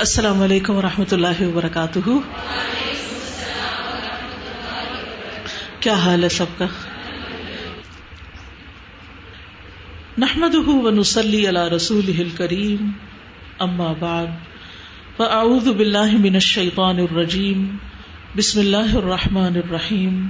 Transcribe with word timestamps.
السلام 0.00 0.42
علیکم 0.42 0.76
و 0.76 0.82
رحمۃ 0.82 1.12
اللہ 1.12 1.40
وبرکاتہ۔ 1.40 2.10
کیا 5.80 5.94
حال 5.94 6.24
ہے 6.24 6.28
سب 6.28 6.46
کا؟ 6.58 6.66
نحمد 10.18 10.54
ونسلی 10.66 11.48
علی 11.48 11.76
رسول 11.76 12.28
کریم 12.36 12.90
اما 13.58 13.92
بعد، 13.92 14.26
فاعوذ 15.16 15.68
باللہ 15.68 16.16
من 16.18 16.34
الشیطان 16.34 16.98
الرجیم، 16.98 17.76
بسم 18.36 18.60
اللہ 18.60 18.96
الرحمن 18.96 19.60
الرحیم۔ 19.64 20.28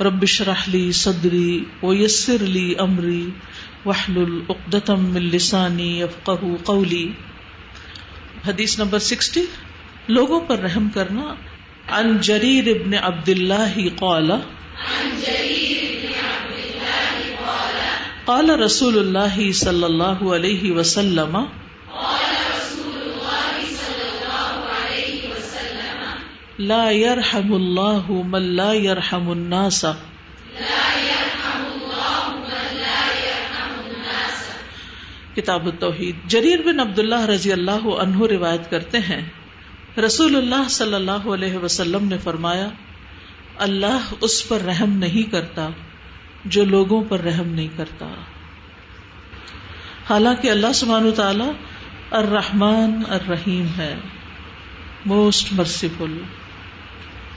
رب 0.00 0.22
اشرح 0.22 0.68
لی 0.68 0.92
صدری 0.92 1.64
ویسر 1.82 2.42
لی 2.42 2.74
امری، 2.78 3.30
واحلل 3.86 4.38
عقدۃ 4.48 4.90
من 4.90 5.22
لسانی 5.22 6.00
یفقهوا 6.00 6.56
قولی۔ 6.64 7.12
حدیث 8.48 8.78
نمبر 8.78 8.98
سکسٹی، 8.98 9.44
لوگوں 10.08 10.40
پر 10.40 10.58
رحم 10.58 10.88
کرنا۔ 10.88 11.34
ان 11.96 12.18
جریر 12.18 12.68
ابن 12.68 12.94
عبد 12.94 13.28
اللہ 13.28 13.78
قال 13.96 14.30
قال 18.24 18.50
رسول 18.50 18.98
اللہ 18.98 19.52
صلی 19.52 19.84
اللہ 19.84 20.34
علیہ 20.34 20.72
وسلم۔ 20.72 21.44
لا 26.58 26.90
يرحم 26.90 27.52
الله 27.52 28.06
من 28.08 28.42
لا 28.42 28.72
يرحم 28.72 29.30
الناس۔ 29.30 29.84
لا 29.84 30.97
کتاب 35.38 35.66
التوحید 35.66 36.16
جریر 36.26 36.62
بن 36.64 36.80
عبداللہ 36.80 37.26
رضی 37.26 37.52
اللہ 37.52 37.88
عنہ 38.00 38.26
روایت 38.26 38.70
کرتے 38.70 38.98
ہیں۔ 38.98 39.20
رسول 40.06 40.36
اللہ 40.36 40.68
صلی 40.68 40.94
اللہ 40.94 41.28
علیہ 41.34 41.56
وسلم 41.56 42.08
نے 42.08 42.18
فرمایا، 42.18 42.68
اللہ 43.58 44.14
اس 44.20 44.48
پر 44.48 44.60
رحم 44.60 44.96
نہیں 44.98 45.30
کرتا 45.32 45.68
جو 46.44 46.64
لوگوں 46.64 47.04
پر 47.08 47.20
رحم 47.20 47.48
نہیں 47.48 47.68
کرتا۔ 47.76 48.06
حالانکہ 50.10 50.50
اللہ 50.50 50.72
سبحانہ 50.74 51.10
تعالی 51.10 51.50
الرحمن 52.10 53.02
الرحیم 53.08 53.66
ہے 53.78 53.94
موسٹ 55.06 55.52
مرسیفل 55.52 56.18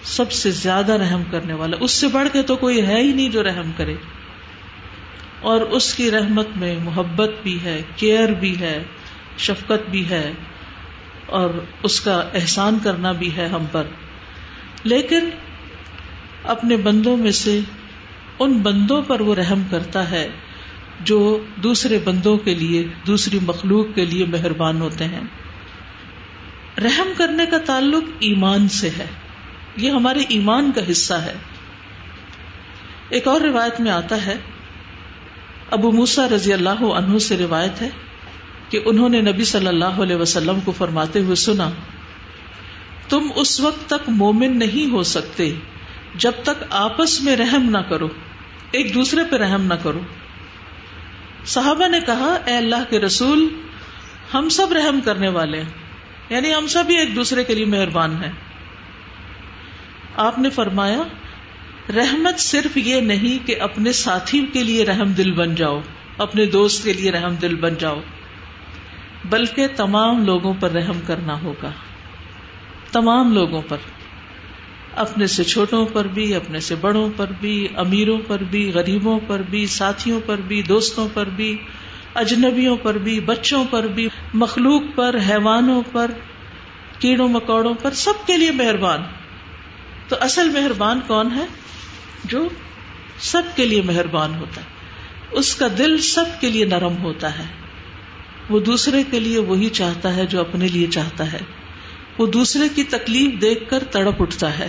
سب 0.04 0.32
سے 0.32 0.52
زیادہ 0.52 0.92
رحم 0.92 1.24
کرنے 1.32 1.54
والا۔ 1.54 1.78
اس 1.80 1.92
سے 1.92 2.08
بڑھ 2.08 2.28
کے 2.34 2.42
تو 2.42 2.56
کوئی 2.56 2.86
ہے 2.86 3.02
ہی 3.02 3.14
نہیں 3.14 3.30
جو 3.30 3.44
رحم 3.44 3.72
کرے۔ 3.78 3.96
اور 5.42 5.62
اس 5.62 5.94
کی 5.94 6.12
رحمت 6.12 6.48
میں 6.56 6.80
محبت 6.84 7.30
بھی 7.44 7.60
ہے، 7.64 7.82
کیئر 7.96 8.30
بھی 8.30 8.60
ہے، 8.60 8.84
شفقت 9.38 9.90
بھی 9.90 10.10
ہے 10.10 10.32
اور 11.26 11.50
اس 11.84 12.02
کا 12.02 12.30
احسان 12.34 12.80
کرنا 12.84 13.12
بھی 13.12 13.38
ہے 13.38 13.48
ہم 13.48 13.66
پر۔ 13.72 13.84
لیکن 14.84 15.30
اپنے 16.44 16.78
بندوں 16.78 17.18
میں 17.18 17.32
سے 17.32 17.60
ان 18.40 18.54
بندوں 18.54 19.02
پر 19.02 19.22
وہ 19.22 19.36
رحم 19.36 19.64
کرتا 19.72 20.12
ہے 20.12 20.30
جو 21.00 21.44
دوسرے 21.56 22.00
بندوں 22.04 22.38
کے 22.38 22.54
لیے، 22.54 22.88
دوسری 23.08 23.40
مخلوق 23.42 23.96
کے 23.96 24.06
لیے 24.06 24.26
مہربان 24.26 24.82
ہوتے 24.82 25.04
ہیں۔ 25.04 25.22
رحم 26.82 27.08
کرنے 27.18 27.46
کا 27.46 27.58
تعلق 27.58 28.04
ایمان 28.20 28.68
سے 28.68 28.90
ہے۔ 28.90 29.06
یہ 29.78 29.92
ہمارے 29.92 30.20
ایمان 30.30 30.72
کا 30.76 30.82
حصہ 30.92 31.14
ہے۔ 31.14 31.34
ایک 33.10 33.28
اور 33.28 33.42
روایت 33.42 33.82
میں 33.82 33.92
آتا 33.92 34.26
ہے 34.26 34.36
ابو 35.72 35.92
موسا 35.92 36.28
رضی 36.30 36.54
اللہ 36.54 36.84
عنہ 36.84 37.18
سے 37.18 37.38
روایت 37.38 37.82
ہے 37.82 37.90
کہ 38.70 38.80
انہوں 38.86 39.10
نے 39.10 39.22
نبی 39.22 39.44
صلی 39.44 39.68
اللہ 39.68 40.02
علیہ 40.02 40.16
وسلم 40.16 40.60
کو 40.60 40.72
فرماتے 40.72 41.20
ہوئے 41.20 41.36
سنا، 41.36 41.70
تم 43.10 43.28
اس 43.36 43.60
وقت 43.60 43.90
تک 43.90 44.10
مومن 44.10 44.60
نہیں 44.60 44.92
ہو 44.92 45.04
سکتے 45.04 45.54
جب 46.16 46.32
تک 46.44 46.64
آپس 46.70 47.22
میں 47.22 47.36
رحم 47.36 47.70
نہ 47.70 47.78
کرو، 47.78 48.08
ایک 48.72 48.94
دوسرے 48.94 49.24
پہ 49.30 49.36
رحم 49.36 49.62
نہ 49.62 49.74
کرو۔ 49.74 50.00
صحابہ 51.46 51.88
نے 51.88 52.00
کہا، 52.00 52.38
اے 52.46 52.58
اللہ 52.58 52.90
کے 52.90 53.00
رسول، 53.00 53.48
ہم 54.34 54.50
سب 54.50 54.74
رحم 54.74 55.00
کرنے 55.02 55.30
والے 55.30 55.62
ہیں 55.62 55.70
یعنی 56.30 56.54
ہم 56.54 56.68
سب 56.68 56.84
ہی 56.90 56.98
ایک 56.98 57.16
دوسرے 57.16 57.44
کے 57.44 57.56
لیے 57.56 57.66
مہربان 57.66 58.24
ہیں۔ 58.24 58.32
آپ 60.18 60.40
نے 60.40 60.50
فرمایا 60.50 61.02
رحمت 61.90 62.40
صرف 62.40 62.78
یہ 62.78 63.02
نہیں 63.02 63.48
کہ 63.48 63.62
اپنے 63.62 63.92
ساتھی 63.92 64.46
کے 64.54 64.64
لیے 64.64 64.86
رحم 64.86 65.12
دل 65.12 65.32
بن 65.32 65.56
جاؤ، 65.56 65.82
اپنے 66.18 66.46
دوست 66.46 66.84
کے 66.84 66.94
لیے 66.94 67.12
رحم 67.12 67.36
دل 67.36 67.56
بن 67.56 67.74
جاؤ، 67.80 68.02
بلکہ 69.26 69.68
تمام 69.76 70.26
لوگوں 70.26 70.54
پر 70.60 70.72
رحم 70.72 71.00
کرنا 71.08 71.42
ہوگا۔ 71.42 71.72
تمام 72.92 73.34
لوگوں 73.34 73.62
پر۔ 73.68 73.78
اپنے 74.96 75.28
سے 75.28 75.44
چھوٹوں 75.44 75.86
پر 75.86 76.08
بھی، 76.08 76.36
اپنے 76.36 76.60
سے 76.60 76.76
بڑوں 76.76 77.10
پر 77.18 77.28
بھی، 77.40 77.68
امیروں 77.76 78.18
پر 78.28 78.40
بھی، 78.40 78.72
غریبوں 78.76 79.20
پر 79.28 79.42
بھی، 79.42 79.68
ساتھیوں 79.68 80.20
پر 80.26 80.38
بھی، 80.38 80.62
دوستوں 80.62 81.08
پر 81.14 81.30
بھی، 81.30 81.58
اجنبیوں 82.16 82.78
پر 82.78 82.98
بھی، 82.98 83.20
بچوں 83.20 83.66
پر 83.70 83.88
بھی، 83.88 84.08
مخلوق 84.34 84.82
پر، 84.96 85.16
حیوانوں 85.30 85.82
پر، 85.92 86.12
کیڑوں 87.00 87.28
مکوڑوں 87.28 87.74
پر، 87.74 87.92
سب 87.92 88.28
کے 88.28 88.38
لیے 88.38 88.52
مہربان۔ 88.52 89.00
تو 90.12 90.18
اصل 90.20 90.50
مہربان 90.50 91.00
کون 91.08 91.30
ہے؟ 91.36 91.46
جو 92.24 92.48
سب 93.20 93.42
کے 93.56 93.66
لیے 93.66 93.82
مہربان 93.82 94.36
ہوتا 94.36 94.62
ہے۔ 94.62 94.66
اس 95.32 95.56
کا 95.56 95.68
دل 95.78 95.98
سب 95.98 96.26
کے 96.40 96.50
لیے 96.50 96.66
نرم 96.66 96.98
ہوتا 96.98 97.40
ہے۔ 97.40 97.44
وہ 98.50 98.60
دوسرے 98.60 99.04
کے 99.12 99.20
لیے 99.20 99.40
وہی 99.40 99.70
چاہتا 99.70 100.16
ہے 100.16 100.26
جو 100.26 100.42
اپنے 100.42 100.68
لیے 100.68 100.88
چاہتا 100.88 101.34
ہے۔ 101.34 101.40
وہ 102.18 102.28
دوسرے 102.28 102.70
کی 102.76 102.84
تکلیف 102.84 103.42
دیکھ 103.42 103.70
کر 103.70 103.84
تڑپ 103.84 104.22
اٹھتا 104.22 104.60
ہے۔ 104.60 104.68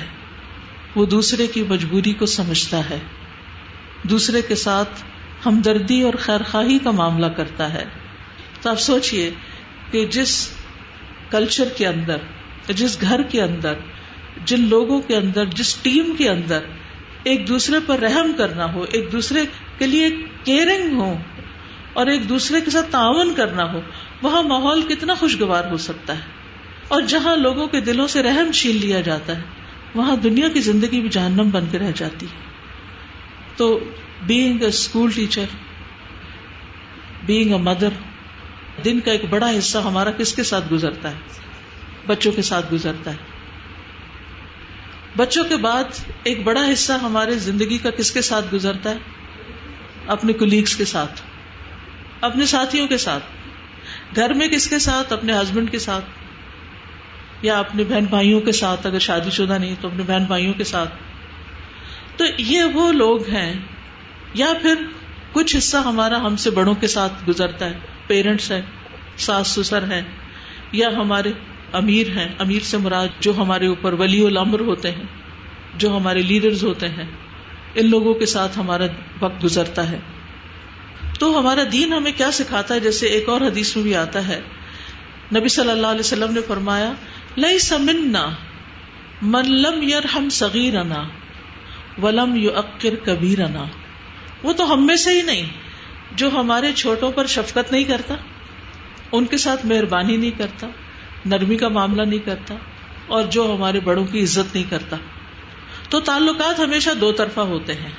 وہ 0.94 1.06
دوسرے 1.06 1.46
کی 1.46 1.62
مجبوری 1.62 2.12
کو 2.12 2.26
سمجھتا 2.26 2.90
ہے۔ 2.90 2.98
دوسرے 4.02 4.42
کے 4.42 4.54
ساتھ 4.54 5.02
ہمدردی 5.46 6.02
اور 6.02 6.14
خیر 6.14 6.42
خواہی 6.50 6.78
کا 6.78 6.90
معاملہ 6.90 7.26
کرتا 7.26 7.74
ہے۔ 7.74 7.84
تو 8.62 8.70
آپ 8.70 8.80
سوچئے 8.80 9.30
کہ 9.90 10.06
جس 10.06 10.48
کلچر 11.30 11.68
کے 11.76 11.86
اندر، 11.86 12.16
جس 12.68 13.00
گھر 13.00 13.22
کے 13.22 13.42
اندر 13.42 13.74
جن 14.44 14.68
لوگوں 14.68 15.00
کے 15.00 15.16
اندر، 15.16 15.44
جس 15.44 15.74
ٹیم 15.74 16.14
کے 16.18 16.28
اندر 16.28 16.58
ایک 17.22 17.48
دوسرے 17.48 17.76
پر 17.86 17.98
رحم 17.98 18.32
کرنا 18.38 18.72
ہو، 18.72 18.82
ایک 18.82 19.12
دوسرے 19.12 19.44
کے 19.78 19.86
لیے 19.86 20.08
کیئرنگ 20.44 20.96
ہو 20.96 21.18
اور 21.92 22.06
ایک 22.06 22.28
دوسرے 22.28 22.60
کے 22.60 22.70
ساتھ 22.70 22.90
تعاون 22.90 23.34
کرنا 23.34 23.72
ہو، 23.72 23.80
وہاں 24.22 24.42
ماحول 24.42 24.82
کتنا 24.82 25.14
خوشگوار 25.14 25.64
ہو 25.64 25.76
سکتا 25.76 26.16
ہے۔ 26.16 26.22
اور 26.88 27.02
جہاں 27.02 27.36
لوگوں 27.36 27.66
کے 27.66 27.80
دلوں 27.80 28.06
سے 28.06 28.22
رحم 28.22 28.52
چھین 28.52 28.76
لیا 28.76 29.00
جاتا 29.00 29.36
ہے، 29.36 29.42
وہاں 29.94 30.16
دنیا 30.16 30.48
کی 30.48 30.60
زندگی 30.60 31.00
بھی 31.00 31.08
جہنم 31.08 31.50
بن 31.50 31.64
کے 31.70 31.78
رہ 31.78 31.90
جاتی 31.94 32.26
ہے۔ 32.26 32.40
تو 33.56 33.80
being 34.26 34.62
a 34.62 34.68
school 34.68 35.10
teacher 35.10 35.44
being 37.26 37.52
a 37.52 37.58
mother 37.58 37.88
دن 38.84 39.00
کا 39.00 39.12
ایک 39.12 39.24
بڑا 39.30 39.50
حصہ 39.58 39.78
ہمارا 39.78 40.10
کس 40.10 40.34
کے 40.34 40.42
ساتھ 40.42 40.72
گزرتا 40.72 41.10
ہے؟ 41.10 41.16
بچوں 42.06 42.32
کے 42.32 42.42
ساتھ 42.42 42.74
گزرتا 42.74 43.10
ہے۔ 43.10 43.41
بچوں 45.16 45.44
کے 45.44 45.56
بعد 45.56 45.84
ایک 46.24 46.42
بڑا 46.44 46.64
حصہ 46.72 46.92
ہمارے 46.92 47.34
زندگی 47.38 47.78
کا 47.78 47.90
کس 47.90 48.10
کے 48.10 48.22
ساتھ 48.22 48.54
گزرتا 48.54 48.90
ہے؟ 48.90 48.98
اپنے 50.06 50.32
کولیگس 50.32 50.76
کے 50.76 50.84
ساتھ، 50.84 51.20
اپنے 52.20 52.46
ساتھیوں 52.46 52.86
کے 52.86 52.96
ساتھ، 52.96 53.24
گھر 54.16 54.32
میں 54.32 54.48
کس 54.48 54.68
کے 54.68 54.78
ساتھ؟ 54.78 55.12
اپنے 55.12 55.32
ہسبینڈ 55.32 55.70
کے 55.70 55.78
ساتھ، 55.78 56.04
یا 57.42 57.58
اپنے 57.58 57.84
بہن 57.84 58.04
بھائیوں 58.04 58.40
کے 58.40 58.52
ساتھ، 58.52 58.86
اگر 58.86 58.98
شادی 58.98 59.30
شدہ 59.30 59.58
نہیں 59.58 59.74
تو 59.80 59.88
اپنے 59.88 60.02
بہن 60.02 60.24
بھائیوں 60.24 60.54
کے 60.54 60.64
ساتھ۔ 60.64 60.94
تو 62.16 62.24
یہ 62.38 62.62
وہ 62.62 62.92
لوگ 62.92 63.28
ہیں، 63.28 63.54
یا 64.34 64.52
پھر 64.62 64.74
کچھ 65.32 65.56
حصہ 65.56 65.76
ہمارا 65.76 66.20
ہم 66.20 66.36
سے 66.36 66.50
بڑوں 66.50 66.74
کے 66.74 66.86
ساتھ 66.86 67.12
گزرتا 67.28 67.64
ہے 67.64 67.78
پیرنٹس 68.06 68.50
ہیں، 68.50 68.62
ساس 69.16 69.48
سسر 69.48 69.92
ہیں، 69.92 70.02
یا 70.72 70.88
ہمارے 70.88 71.32
امیر 71.72 72.08
ہیں، 72.08 72.28
امیر 72.38 72.62
سے 72.62 72.78
مراد 72.78 73.08
جو 73.20 73.36
ہمارے 73.36 73.66
اوپر 73.66 73.92
ولی 73.92 74.26
الامر 74.26 74.60
ہوتے 74.60 74.90
ہیں، 74.90 75.06
جو 75.76 75.96
ہمارے 75.96 76.22
لیڈرز 76.22 76.64
ہوتے 76.64 76.88
ہیں، 76.88 77.04
ان 77.74 77.90
لوگوں 77.90 78.14
کے 78.14 78.26
ساتھ 78.26 78.58
ہمارا 78.58 78.84
وقت 79.20 79.44
گزرتا 79.44 79.90
ہے۔ 79.90 79.98
تو 81.18 81.38
ہمارا 81.38 81.62
دین 81.72 81.92
ہمیں 81.92 82.12
کیا 82.16 82.30
سکھاتا 82.32 82.74
ہے؟ 82.74 82.80
جیسے 82.80 83.06
ایک 83.06 83.28
اور 83.28 83.40
حدیث 83.40 83.76
میں 83.76 83.84
بھی 83.84 83.96
آتا 83.96 84.28
ہے۔ 84.28 84.40
نبی 85.36 85.48
صلی 85.48 85.70
اللہ 85.70 85.86
علیہ 85.86 86.00
وسلم 86.00 86.32
نے 86.32 86.40
فرمایا 86.46 86.92
لئی 87.36 87.58
سمنا 87.58 88.28
من 89.22 89.48
لم 89.48 89.82
یر 89.82 90.06
ہم 90.14 90.28
صغیر 90.28 90.74
ولم 92.02 92.36
یو 92.36 92.50
عکر 92.56 93.10
وہ 94.42 94.52
تو 94.52 94.72
ہم 94.72 94.86
میں 94.86 94.96
سے 94.96 95.10
ہی 95.10 95.22
نہیں، 95.22 95.46
جو 96.12 96.28
ہمارے 96.28 96.72
چھوٹوں 96.72 97.12
پر 97.12 97.26
شفقت 97.26 97.72
نہیں 97.72 97.84
کرتا، 97.84 98.14
ان 99.12 99.26
کے 99.26 99.36
ساتھ 99.36 99.66
مہربانی 99.66 100.16
نہیں 100.16 100.38
کرتا۔ 100.38 100.66
نرمی 101.26 101.56
کا 101.56 101.68
معاملہ 101.68 102.02
نہیں 102.02 102.18
کرتا 102.18 102.54
اور 103.06 103.22
جو 103.22 103.54
ہمارے 103.54 103.80
بڑوں 103.80 104.06
کی 104.06 104.22
عزت 104.22 104.54
نہیں 104.54 104.70
کرتا۔ 104.70 104.96
تو 105.88 106.00
تعلقات 106.00 106.60
ہمیشہ 106.60 106.90
دو 107.00 107.12
طرفہ 107.12 107.40
ہوتے 107.40 107.74
ہیں۔ 107.74 107.90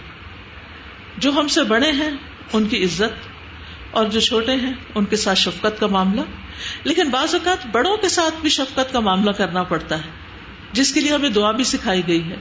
جو 1.17 1.31
ہم 1.31 1.47
سے 1.47 1.63
بڑے 1.63 1.91
ہیں، 1.91 2.09
ان 2.53 2.65
کی 2.65 2.83
عزت، 2.83 3.27
اور 3.91 4.05
جو 4.05 4.19
چھوٹے 4.19 4.55
ہیں، 4.55 4.73
ان 4.95 5.05
کے 5.05 5.15
ساتھ 5.15 5.39
شفقت 5.39 5.79
کا 5.79 5.87
معاملہ۔ 5.87 6.21
لیکن 6.83 7.09
بعض 7.09 7.35
اوقات 7.35 7.67
بڑوں 7.71 7.97
کے 7.97 8.09
ساتھ 8.09 8.35
بھی 8.41 8.49
شفقت 8.49 8.93
کا 8.93 8.99
معاملہ 8.99 9.31
کرنا 9.31 9.63
پڑتا 9.63 9.97
ہے۔ 9.97 10.09
جس 10.71 10.93
کے 10.93 10.99
لیے 10.99 11.13
ہمیں 11.13 11.29
دعا 11.29 11.51
بھی 11.51 11.63
سکھائی 11.63 12.01
گئی 12.07 12.29
ہے۔ 12.29 12.35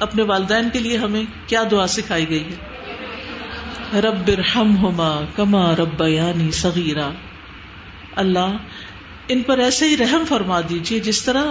اپنے 0.00 0.22
والدین 0.22 0.70
کے 0.72 0.78
لیے 0.78 0.96
ہمیں 0.96 1.22
کیا 1.46 1.62
دعا 1.70 1.86
سکھائی 1.86 2.28
گئی 2.28 2.44
ہے؟ 2.44 2.76
رب 4.00 4.30
ہوما 4.56 5.20
کما 5.36 5.76
رب 5.76 6.02
یعنی 6.08 6.50
صغیرہ 6.50 7.10
اللہ 8.16 8.56
ان 9.28 9.42
پر 9.42 9.58
ایسے 9.58 9.88
ہی 9.88 9.96
رحم 9.96 10.24
فرما 10.28 10.60
دیجیے 10.60 11.00
جس 11.00 11.22
طرح 11.22 11.44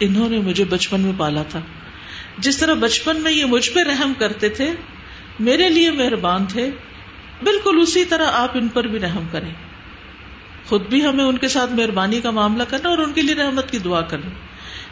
انہوں 0.00 0.28
نے 0.28 0.38
مجھے 0.38 0.64
بچپن 0.64 1.00
میں 1.00 1.12
پالا 1.16 1.42
تھا۔ 1.42 1.60
جس 2.38 2.58
طرح 2.58 2.74
بچپن 2.74 3.20
میں 3.20 3.32
یہ 3.32 3.44
مجھ 3.44 3.70
پہ 3.70 3.80
رحم 3.80 4.12
کرتے 4.18 4.48
تھے، 4.48 4.70
میرے 5.40 5.68
لیے 5.68 5.90
مہربان 5.90 6.46
تھے، 6.46 6.70
بالکل 7.42 7.78
اسی 7.82 8.04
طرح 8.04 8.26
آپ 8.32 8.50
ان 8.54 8.68
پر 8.68 8.86
بھی 8.86 8.98
رحم 8.98 9.28
کریں۔ 9.32 9.54
خود 10.64 10.86
بھی 10.86 11.06
ہمیں 11.06 11.24
ان 11.24 11.38
کے 11.38 11.48
ساتھ 11.48 11.72
مہربانی 11.72 12.20
کا 12.20 12.30
معاملہ 12.30 12.62
کرنا 12.62 12.88
اور 12.88 12.98
ان 12.98 13.12
کے 13.12 13.22
لیے 13.22 13.34
رحمت 13.34 13.70
کی 13.70 13.78
دعا 13.78 14.00
کرنا۔ 14.00 14.30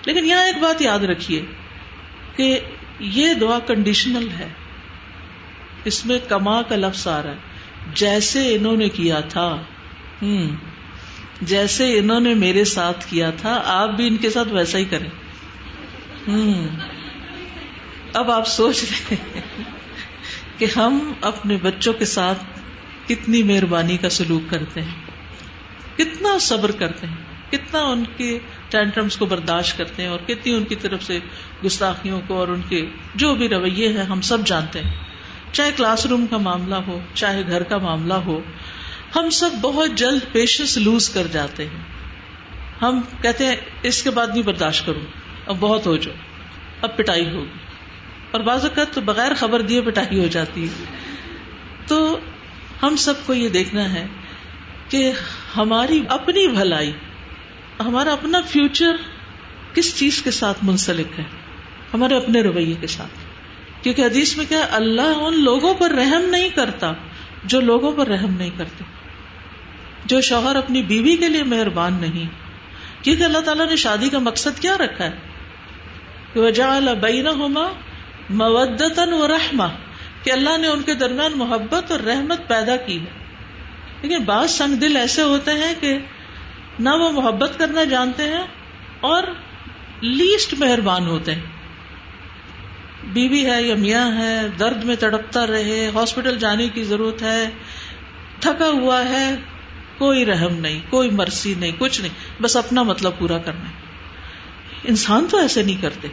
لیکن 0.07 0.27
یہاں 0.27 0.45
ایک 0.45 0.63
بات 0.63 0.83
یاد 0.83 0.99
رکھیے 0.99 1.43
کہ 2.37 2.59
یہ 3.01 3.35
دعا 3.35 3.59
کنڈیشنل 3.59 4.29
ہے۔ 4.39 4.49
اس 5.85 6.07
میں 6.07 6.19
کما 6.29 6.63
کا 6.63 6.77
لفظ 6.77 7.09
آ 7.09 7.23
رہا 7.23 7.31
ہے۔ 7.31 7.37
جیسے 7.95 8.55
انہوں 8.55 8.77
نے 8.77 8.89
کیا 8.89 9.21
تھا۔ 9.21 9.63
ہوں 10.23 10.70
جیسے 11.41 11.99
انہوں 11.99 12.21
نے 12.21 12.35
میرے 12.35 12.65
ساتھ 12.65 13.07
کیا 13.11 13.31
تھا، 13.31 13.63
آپ 13.65 13.91
بھی 13.91 14.07
ان 14.07 14.17
کے 14.17 14.31
ساتھ 14.31 14.49
ویسا 14.49 14.79
ہی 14.79 14.85
کریں۔ 14.85 15.11
ہوں 16.29 16.69
اب 18.13 18.31
آپ 18.31 18.49
سوچ 18.49 18.85
رہے 18.85 19.17
ہیں 19.35 19.41
کہ 20.59 20.67
ہم 20.77 21.13
اپنے 21.21 21.57
بچوں 21.63 21.93
کے 21.93 22.05
ساتھ 22.05 22.45
کتنی 23.09 23.43
مہربانی 23.43 23.97
کا 23.97 24.09
سلوک 24.09 24.51
کرتے 24.51 24.83
ہیں۔ 24.83 25.01
کتنا 25.97 26.39
صبر 26.41 26.71
کرتے 26.71 27.07
ہیں۔ 27.07 27.17
کتنا 27.51 27.81
ان 27.81 28.05
کے 28.17 28.39
ٹینٹرمس 28.69 29.17
کو 29.17 29.27
برداشت 29.27 29.79
کرتے 29.79 30.03
ہیں 30.03 30.09
اور 30.09 30.19
کتنی 30.19 30.53
ان 30.53 30.65
کی 30.65 30.75
طرف 30.75 31.03
سے 31.03 31.19
گستاخیوں 31.65 32.21
کو 32.27 32.35
اور 32.35 32.49
ان 32.49 32.61
کے 32.69 32.87
جو 33.15 33.35
بھی 33.35 33.49
رویے 33.49 33.89
ہیں، 33.89 34.05
ہم 34.05 34.21
سب 34.21 34.47
جانتے 34.47 34.81
ہیں۔ 34.81 34.95
چاہے 35.53 35.71
کلاس 35.77 36.07
روم 36.07 36.27
کا 36.27 36.37
معاملہ 36.37 36.75
ہو، 36.75 37.01
چاہے 37.15 37.43
گھر 37.47 37.63
کا 37.63 37.79
معاملہ 37.79 38.15
ہو 38.15 38.41
ہم 39.17 39.31
سب 39.31 39.51
بہت 39.61 39.91
جلد 39.95 40.21
پیشنس 40.33 40.77
لوز 40.77 41.09
کر 41.09 41.27
جاتے 41.27 41.67
ہیں۔ 41.67 41.83
ہم 42.83 43.01
کہتے 43.23 43.47
ہیں، 43.47 43.57
اس 43.83 44.03
کے 44.03 44.11
بعد 44.11 44.27
نہیں 44.27 44.43
برداشت 44.43 44.87
کروں۔ 44.87 45.01
اب 45.47 45.57
بہت 45.61 45.87
ہو 45.87 45.97
جاؤ۔ 45.97 46.15
اب 46.83 46.97
پٹائی 46.97 47.31
ہوگی۔ 47.31 47.51
اور 48.31 48.41
بعض 48.41 48.65
اوقات 48.65 48.95
تو 48.95 49.01
بغیر 49.01 49.35
خبر 49.35 49.63
دیے 49.63 49.81
پٹائی 49.81 50.21
ہو 50.21 50.27
جاتی 50.27 50.65
ہے۔ 50.65 50.85
تو 51.87 52.19
ہم 52.83 52.97
سب 52.97 53.15
کو 53.27 53.35
یہ 53.35 53.49
دیکھنا 53.49 53.93
ہے 53.95 54.07
کہ 54.89 55.13
ہماری 55.57 56.03
اپنی 56.09 56.49
بھلائی، 56.49 56.93
ہمارا 57.81 58.13
اپنا 58.13 58.41
فیوچر 58.41 58.97
کس 59.75 59.99
چیز 59.99 60.23
کے 60.23 60.31
ساتھ 60.31 60.59
منسلک 60.63 61.19
ہے؟ 61.19 61.25
ہمارے 61.95 62.17
اپنے 62.17 62.43
رویے 62.43 62.75
کے 62.81 62.87
ساتھ۔ 62.87 63.11
کیونکہ 63.83 64.03
حدیث 64.03 64.37
میں 64.37 64.45
کیا 64.49 64.67
اللہ 64.71 65.03
ان 65.03 65.45
لوگوں 65.45 65.75
پر 65.75 65.91
رحم 65.91 66.23
نہیں 66.23 66.49
کرتا 66.49 66.93
جو 67.45 67.61
لوگوں 67.61 67.93
پر 67.93 68.07
رحم 68.07 68.37
نہیں 68.37 68.51
کرتے۔ 68.57 69.00
جو 70.05 70.21
شوہر 70.21 70.57
اپنی 70.57 70.83
بیوی 70.83 71.17
کے 71.17 71.29
لیے 71.29 71.43
مہربان 71.43 71.95
نہیں، 72.01 72.31
کیونکہ 73.05 73.23
اللہ 73.23 73.39
تعالیٰ 73.39 73.69
نے 73.69 73.77
شادی 73.77 74.09
کا 74.09 74.19
مقصد 74.19 74.61
کیا 74.61 74.79
رکھا 74.79 75.05
ہے؟ 75.05 75.11
کہ 76.33 76.41
وجہ 76.41 76.63
ہوما 77.27 77.69
مودتن 78.31 79.13
و 79.13 79.29
رحما 79.29 79.67
کہ 80.23 80.33
اللہ 80.33 80.59
نے 80.59 80.69
ان 80.69 80.83
کے 80.83 80.95
درمیان 80.95 81.33
محبت 81.35 81.93
اور 81.93 82.01
رحمت 82.01 82.49
پیدا 82.49 82.77
کی 82.77 83.01
ہے۔ 83.01 83.21
لیکن 84.03 84.25
بعض 84.25 84.51
سنگ 84.51 84.75
دل 84.75 84.97
ایسے 84.97 85.23
ہوتے 85.23 85.51
ہیں 85.51 85.75
کہ 85.81 85.99
نہ 86.79 86.89
وہ 86.89 87.11
محبت 87.11 87.59
کرنا 87.59 87.85
جانتے 87.85 88.23
ہیں 88.23 88.43
اور 89.01 89.23
لیسٹ 90.01 90.55
مہربان 90.59 91.07
ہوتے 91.07 91.35
ہیں۔ 91.35 91.43
بیوی 93.05 93.47
ہے 93.47 93.63
یا 93.63 93.75
میاں 93.75 94.13
ہے، 94.13 94.47
درد 94.59 94.85
میں 94.85 94.97
تڑپتا 94.97 95.47
رہے، 95.47 95.91
ہاسپٹل 95.95 96.39
جانے 96.39 96.69
کی 96.69 96.85
ضرورت 96.85 97.23
ہے، 97.23 97.51
تھکا 98.41 98.69
ہوا 98.69 99.05
ہے 99.05 99.37
کوئی 100.01 100.25
رحم 100.25 100.55
نہیں، 100.55 100.81
کوئی 100.91 101.11
مرسی 101.11 101.55
نہیں، 101.59 101.73
کچھ 101.79 102.01
نہیں، 102.01 102.43
بس 102.43 102.57
اپنا 102.57 102.83
مطلب 102.83 103.19
پورا 103.19 103.39
کرنا 103.39 103.69
ہے۔ 103.69 103.75
انسان 104.85 105.27
تو 105.31 105.37
ایسے 105.37 105.63
نہیں 105.63 105.83
کرتے۔ 105.83 106.09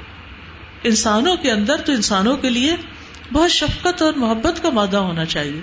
انسانوں 0.84 1.36
کے 1.36 1.52
اندر 1.52 1.78
تو 1.78 1.92
انسانوں 1.92 2.38
کے 2.38 2.50
لیے 2.50 2.76
بہت 3.34 3.52
شفقت 3.52 4.02
اور 4.02 4.14
محبت 4.14 4.64
کا 4.64 4.70
مادہ 4.70 4.98
ہونا 4.98 5.26
چاہیے۔ 5.26 5.62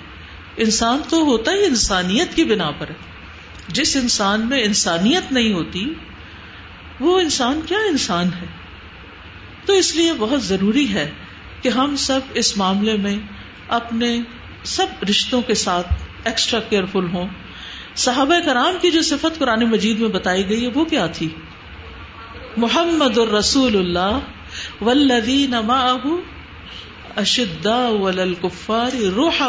انسان 0.57 1.01
تو 1.09 1.17
ہوتا 1.17 1.51
ہی 1.51 1.65
انسانیت 1.65 2.35
کی 2.35 2.43
بنا 2.43 2.71
پر 2.71 2.89
ہے۔ 2.89 2.95
جس 3.67 3.95
انسان 3.95 4.49
میں 4.49 4.63
انسانیت 4.63 5.31
نہیں 5.31 5.53
ہوتی، 5.53 5.93
وہ 6.99 7.19
انسان 7.19 7.61
کیا 7.65 7.77
انسان 7.77 8.27
ہے؟ 8.27 8.47
تو 9.65 9.73
اس 9.73 9.95
لیے 9.95 10.13
بہت 10.19 10.43
ضروری 10.43 10.93
ہے 10.93 11.11
کہ 11.61 11.69
ہم 11.69 11.95
سب 11.95 12.19
اس 12.33 12.57
معاملے 12.57 12.97
میں 12.97 13.15
اپنے 13.67 14.21
سب 14.63 14.87
رشتوں 15.09 15.41
کے 15.41 15.53
ساتھ 15.53 15.93
ایکسٹرا 16.23 16.59
کیئرفل 16.59 17.05
ہوں۔ 17.13 17.27
صحابہ 17.95 18.39
کرام 18.45 18.77
کی 18.81 18.91
جو 18.91 19.01
صفت 19.01 19.39
قرآن 19.39 19.63
مجید 19.63 19.99
میں 19.99 20.09
بتائی 20.09 20.49
گئی 20.49 20.63
ہے، 20.63 20.71
وہ 20.73 20.85
کیا 20.85 21.07
تھی؟ 21.07 21.29
محمد 22.57 23.17
الرسول 23.17 23.75
اللہ 23.75 24.19
ولدین 24.81 25.53
اشدا 27.15 27.87
ولکفار 27.89 28.95
روح 28.95 29.43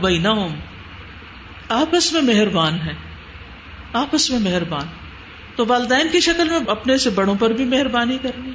بینہم۔ 0.00 0.54
آپس 1.68 2.12
میں 2.12 2.22
مہربان 2.22 2.74
ہے 2.74 2.94
آپس 3.92 4.30
میں 4.30 4.38
مہربان۔ 4.38 4.86
تو 5.56 5.64
والدین 5.66 6.08
کی 6.12 6.20
شکل 6.20 6.48
میں 6.48 6.58
اپنے 6.68 6.96
سے 6.96 7.10
بڑوں 7.10 7.34
پر 7.34 7.50
بھی 7.50 7.64
مہربانی 7.64 8.18
کرنی، 8.22 8.52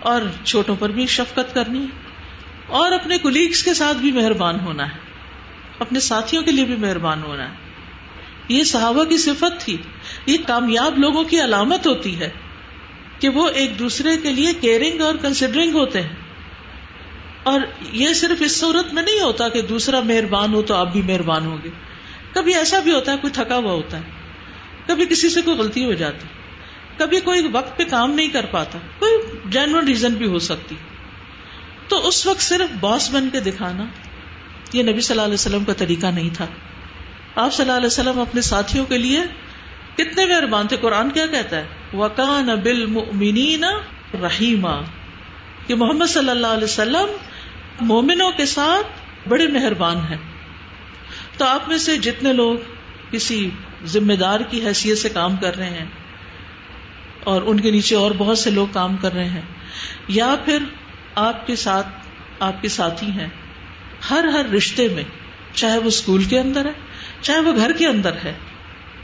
اور 0.00 0.22
چھوٹوں 0.44 0.76
پر 0.78 0.88
بھی 0.88 1.06
شفقت 1.06 1.54
کرنی، 1.54 1.86
اور 2.66 2.92
اپنے 2.92 3.18
کولیگس 3.18 3.62
کے 3.62 3.74
ساتھ 3.74 3.96
بھی 3.96 4.12
مہربان 4.12 4.60
ہونا 4.60 4.86
ہے۔ 4.86 4.98
اپنے 5.78 6.00
ساتھیوں 6.00 6.42
کے 6.42 6.50
لیے 6.50 6.64
بھی 6.64 6.76
مہربان 6.76 7.22
ہونا 7.22 7.48
ہے۔ 7.48 7.63
یہ 8.48 8.64
صحابہ 8.64 9.04
کی 9.04 9.18
صفت 9.18 9.60
تھی۔ 9.60 9.76
یہ 10.26 10.36
کامیاب 10.46 10.98
لوگوں 10.98 11.24
کی 11.24 11.40
علامت 11.40 11.86
ہوتی 11.86 12.20
ہے 12.20 12.30
کہ 13.18 13.28
وہ 13.28 13.48
ایک 13.48 13.78
دوسرے 13.78 14.16
کے 14.16 14.30
لیے 14.30 14.52
کیئرنگ 14.60 15.00
اور 15.00 15.14
کنسیڈرنگ 15.14 15.74
ہوتے 15.74 16.00
ہیں۔ 16.02 16.08
اور 17.42 17.60
یہ 17.92 18.12
صرف 18.12 18.42
اس 18.42 18.60
صورت 18.60 18.94
میں 18.94 19.02
نہیں 19.02 19.20
ہوتا 19.20 19.48
کہ 19.48 19.62
دوسرا 19.62 20.00
مہربان 20.00 20.54
ہو 20.54 20.62
تو 20.62 20.74
آپ 20.74 20.92
بھی 20.92 21.02
مہربان 21.02 21.46
ہوں 21.46 21.58
گے۔ 21.64 21.68
کبھی 22.32 22.54
ایسا 22.54 22.78
بھی 22.78 22.92
ہوتا 22.92 23.12
ہے، 23.12 23.16
کوئی 23.16 23.32
تھکا 23.32 23.56
ہوا 23.56 23.72
ہوتا 23.72 23.96
ہے۔ 23.96 24.02
کبھی 24.86 25.06
کسی 25.06 25.28
سے 25.28 25.42
کوئی 25.42 25.56
غلطی 25.56 25.84
ہو 25.84 25.92
جاتی۔ 25.92 26.26
کبھی 26.96 27.20
کوئی 27.20 27.48
وقت 27.52 27.78
پہ 27.78 27.82
کام 27.90 28.10
نہیں 28.10 28.28
کر 28.28 28.46
پاتا۔ 28.46 28.78
کوئی 28.98 29.38
جینون 29.44 29.86
ریزن 29.86 30.12
بھی 30.12 30.26
ہو 30.26 30.38
سکتی۔ 30.38 30.74
تو 31.88 32.08
اس 32.08 32.26
وقت 32.26 32.40
صرف 32.40 32.76
باس 32.80 33.10
بن 33.10 33.28
کے 33.32 33.40
دکھانا 33.40 33.84
یہ 34.72 34.82
نبی 34.82 35.00
صلی 35.00 35.14
اللہ 35.14 35.24
علیہ 35.24 35.34
وسلم 35.34 35.64
کا 35.64 35.72
طریقہ 35.72 36.06
نہیں 36.06 36.30
تھا۔ 36.32 36.46
آپ 37.34 37.52
صلی 37.52 37.62
اللہ 37.62 37.76
علیہ 37.76 37.86
وسلم 37.86 38.20
اپنے 38.20 38.40
ساتھیوں 38.40 38.84
کے 38.86 38.98
لیے 38.98 39.22
کتنے 39.94 40.24
مہربان 40.24 40.66
تھے؟ 40.66 40.76
قرآن 40.76 41.10
کیا 41.10 41.26
کہتا 41.26 41.56
ہے؟ 41.56 41.64
وکان 41.94 42.46
بل 42.62 42.84
منینا 42.86 43.70
رحیما 44.22 44.80
کہ 45.66 45.74
محمد 45.74 46.06
صلی 46.06 46.30
اللہ 46.30 46.46
علیہ 46.46 46.64
وسلم 46.64 47.16
مومنوں 47.80 48.30
کے 48.30 48.46
ساتھ 48.46 49.28
بڑے 49.28 49.46
مہربان 49.46 49.96
ہیں۔ 50.10 50.16
تو 51.36 51.44
آپ 51.44 51.68
میں 51.68 51.78
سے 51.78 51.96
جتنے 51.98 52.32
لوگ 52.32 52.56
کسی 53.10 53.50
ذمہ 53.84 54.12
دار 54.12 54.40
کی 54.40 54.66
حیثیت 54.66 54.98
سے 54.98 55.08
کام 55.08 55.36
کر 55.36 55.56
رہے 55.56 55.70
ہیں 55.70 55.86
اور 57.24 57.42
ان 57.42 57.60
کے 57.60 57.70
نیچے 57.70 57.96
اور 57.96 58.10
بہت 58.18 58.38
سے 58.38 58.50
لوگ 58.50 58.66
کام 58.72 58.96
کر 58.96 59.12
رہے 59.12 59.28
ہیں، 59.28 59.40
یا 60.08 60.34
پھر 60.44 60.58
آپ 61.14 61.46
کے 61.46 61.56
ساتھ 61.56 61.88
آپ 62.40 62.62
کے 62.62 62.68
ساتھی 62.68 63.10
ہیں، 63.10 63.28
ہر 64.10 64.24
ہر 64.24 64.48
رشتے 64.48 64.88
میں، 64.88 65.04
چاہے 65.54 65.78
وہ 65.78 65.88
اسکول 65.88 66.24
کے 66.24 66.38
اندر 66.38 66.64
ہے 66.64 66.72
چاہے 67.24 67.40
وہ 67.40 67.56
گھر 67.56 67.72
کے 67.72 67.86
اندر 67.86 68.12
ہے، 68.24 68.34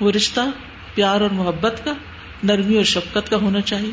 وہ 0.00 0.10
رشتہ، 0.10 0.40
پیار 0.94 1.20
اور 1.20 1.30
محبت 1.30 1.80
کا، 1.84 1.92
نرمی 2.42 2.76
اور 2.76 2.84
شفقت 2.84 3.30
کا 3.30 3.36
ہونا 3.36 3.60
چاہیے، 3.60 3.90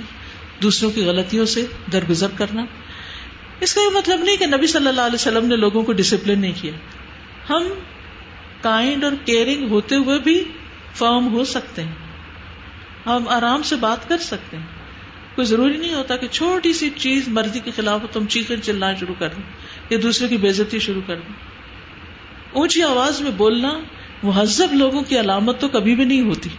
دوسروں 0.62 0.92
کی 0.92 1.02
غلطیوں 1.02 1.46
سے 1.46 1.66
درگزر 1.92 2.28
کرنا۔ 2.38 2.66
اس 3.60 3.74
کا 3.74 3.82
یہ 3.82 3.98
مطلب 3.98 4.24
نہیں 4.24 4.38
کہ 4.38 4.46
نبی 4.46 4.68
صلی 4.68 4.88
اللہ 4.88 5.02
علیہ 5.02 5.16
وسلم 5.16 5.46
نے 5.46 5.56
لوگوں 5.56 5.84
کو 5.84 5.94
ڈسپلن 5.94 6.40
نہیں 6.40 6.54
کیا۔ 6.62 6.72
ہم 7.50 7.64
کائنڈ 8.62 9.04
اور 9.04 9.12
کیئرنگ 9.26 9.70
ہوتے 9.70 9.96
ہوئے 9.96 10.20
بھی 10.20 10.44
فارم 10.96 11.34
ہو 11.34 11.44
سکتے 11.44 11.84
ہیں۔ 11.84 11.92
ہم 13.06 13.28
آرام 13.28 13.64
سے 13.64 13.76
بات 13.76 14.10
کر 14.10 14.18
سکتے 14.18 14.58
ہیں۔ 14.58 14.66
کوئی 15.36 15.46
ضروری 15.46 15.78
نہیں 15.78 15.94
ہوتا 15.94 16.16
کہ 16.16 16.28
چھوٹی 16.28 16.74
سی 16.74 16.90
چیز 16.90 17.28
مرضی 17.28 17.60
کے 17.60 17.72
خلاف 17.76 18.02
ہو، 18.02 18.08
تم 18.12 18.26
چیخیں 18.26 18.58
چلنا 18.58 18.94
شروع 18.96 19.16
کر 19.20 19.28
دیں، 19.28 19.44
یا 19.90 19.98
دوسرے 20.04 20.28
کی 20.28 20.38
بےزتی 20.38 20.80
شروع 20.80 21.02
کر 21.08 21.16
دیں۔ 21.16 21.34
اونچی 22.52 22.84
آواز 22.84 23.22
میں 23.22 23.32
بولنا 23.32 23.80
مہذب 24.24 24.74
لوگوں 24.74 25.02
کی 25.02 25.20
علامت 25.20 25.62
تو 25.62 25.68
کبھی 25.68 25.96
بھی 25.96 26.06
نہیں 26.06 26.22
ہوتی، 26.22 26.50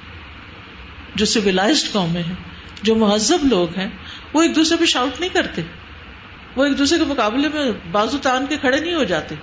جو 1.15 1.25
سویلائزڈ 1.25 1.93
قومیں 1.93 2.23
ہیں، 2.23 2.35
جو 2.83 2.97
مہذب 2.97 3.39
لوگ 3.43 3.79
ہیں، 3.79 3.89
وہ 4.33 4.43
ایک 4.43 4.57
دوسرے 4.57 4.77
پہ 4.81 4.85
شاؤٹ 4.85 5.21
نہیں 5.21 5.35
کرتے۔ 5.35 5.63
وہ 6.57 6.65
ایک 6.65 6.79
دوسرے 6.79 6.99
کے 6.99 7.05
مقابلے 7.05 7.49
میں 7.55 7.73
بازو 7.93 8.19
تان 8.19 8.47
کے 8.49 8.57
کھڑے 8.57 8.81
نہیں 8.81 8.95
ہو 8.95 9.05
جاتے۔ 9.05 9.35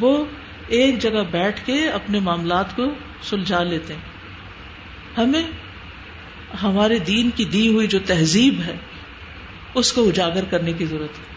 وہ 0.00 0.24
ایک 0.68 0.98
جگہ 0.98 1.22
بیٹھ 1.30 1.66
کے 1.66 1.88
اپنے 1.88 2.18
معاملات 2.18 2.76
کو 2.76 2.86
سلجھا 3.22 3.62
لیتے 3.62 3.94
ہیں۔ 3.94 4.00
ہمیں 5.18 5.42
ہمارے 6.62 6.98
دین 6.98 7.30
کی 7.34 7.44
دی 7.44 7.68
ہوئی 7.68 7.86
جو 7.86 7.98
تہذیب 8.06 8.60
ہے، 8.66 8.76
اس 9.74 9.92
کو 9.92 10.08
اجاگر 10.08 10.44
کرنے 10.44 10.72
کی 10.72 10.86
ضرورت 10.86 11.18
ہے۔ 11.18 11.35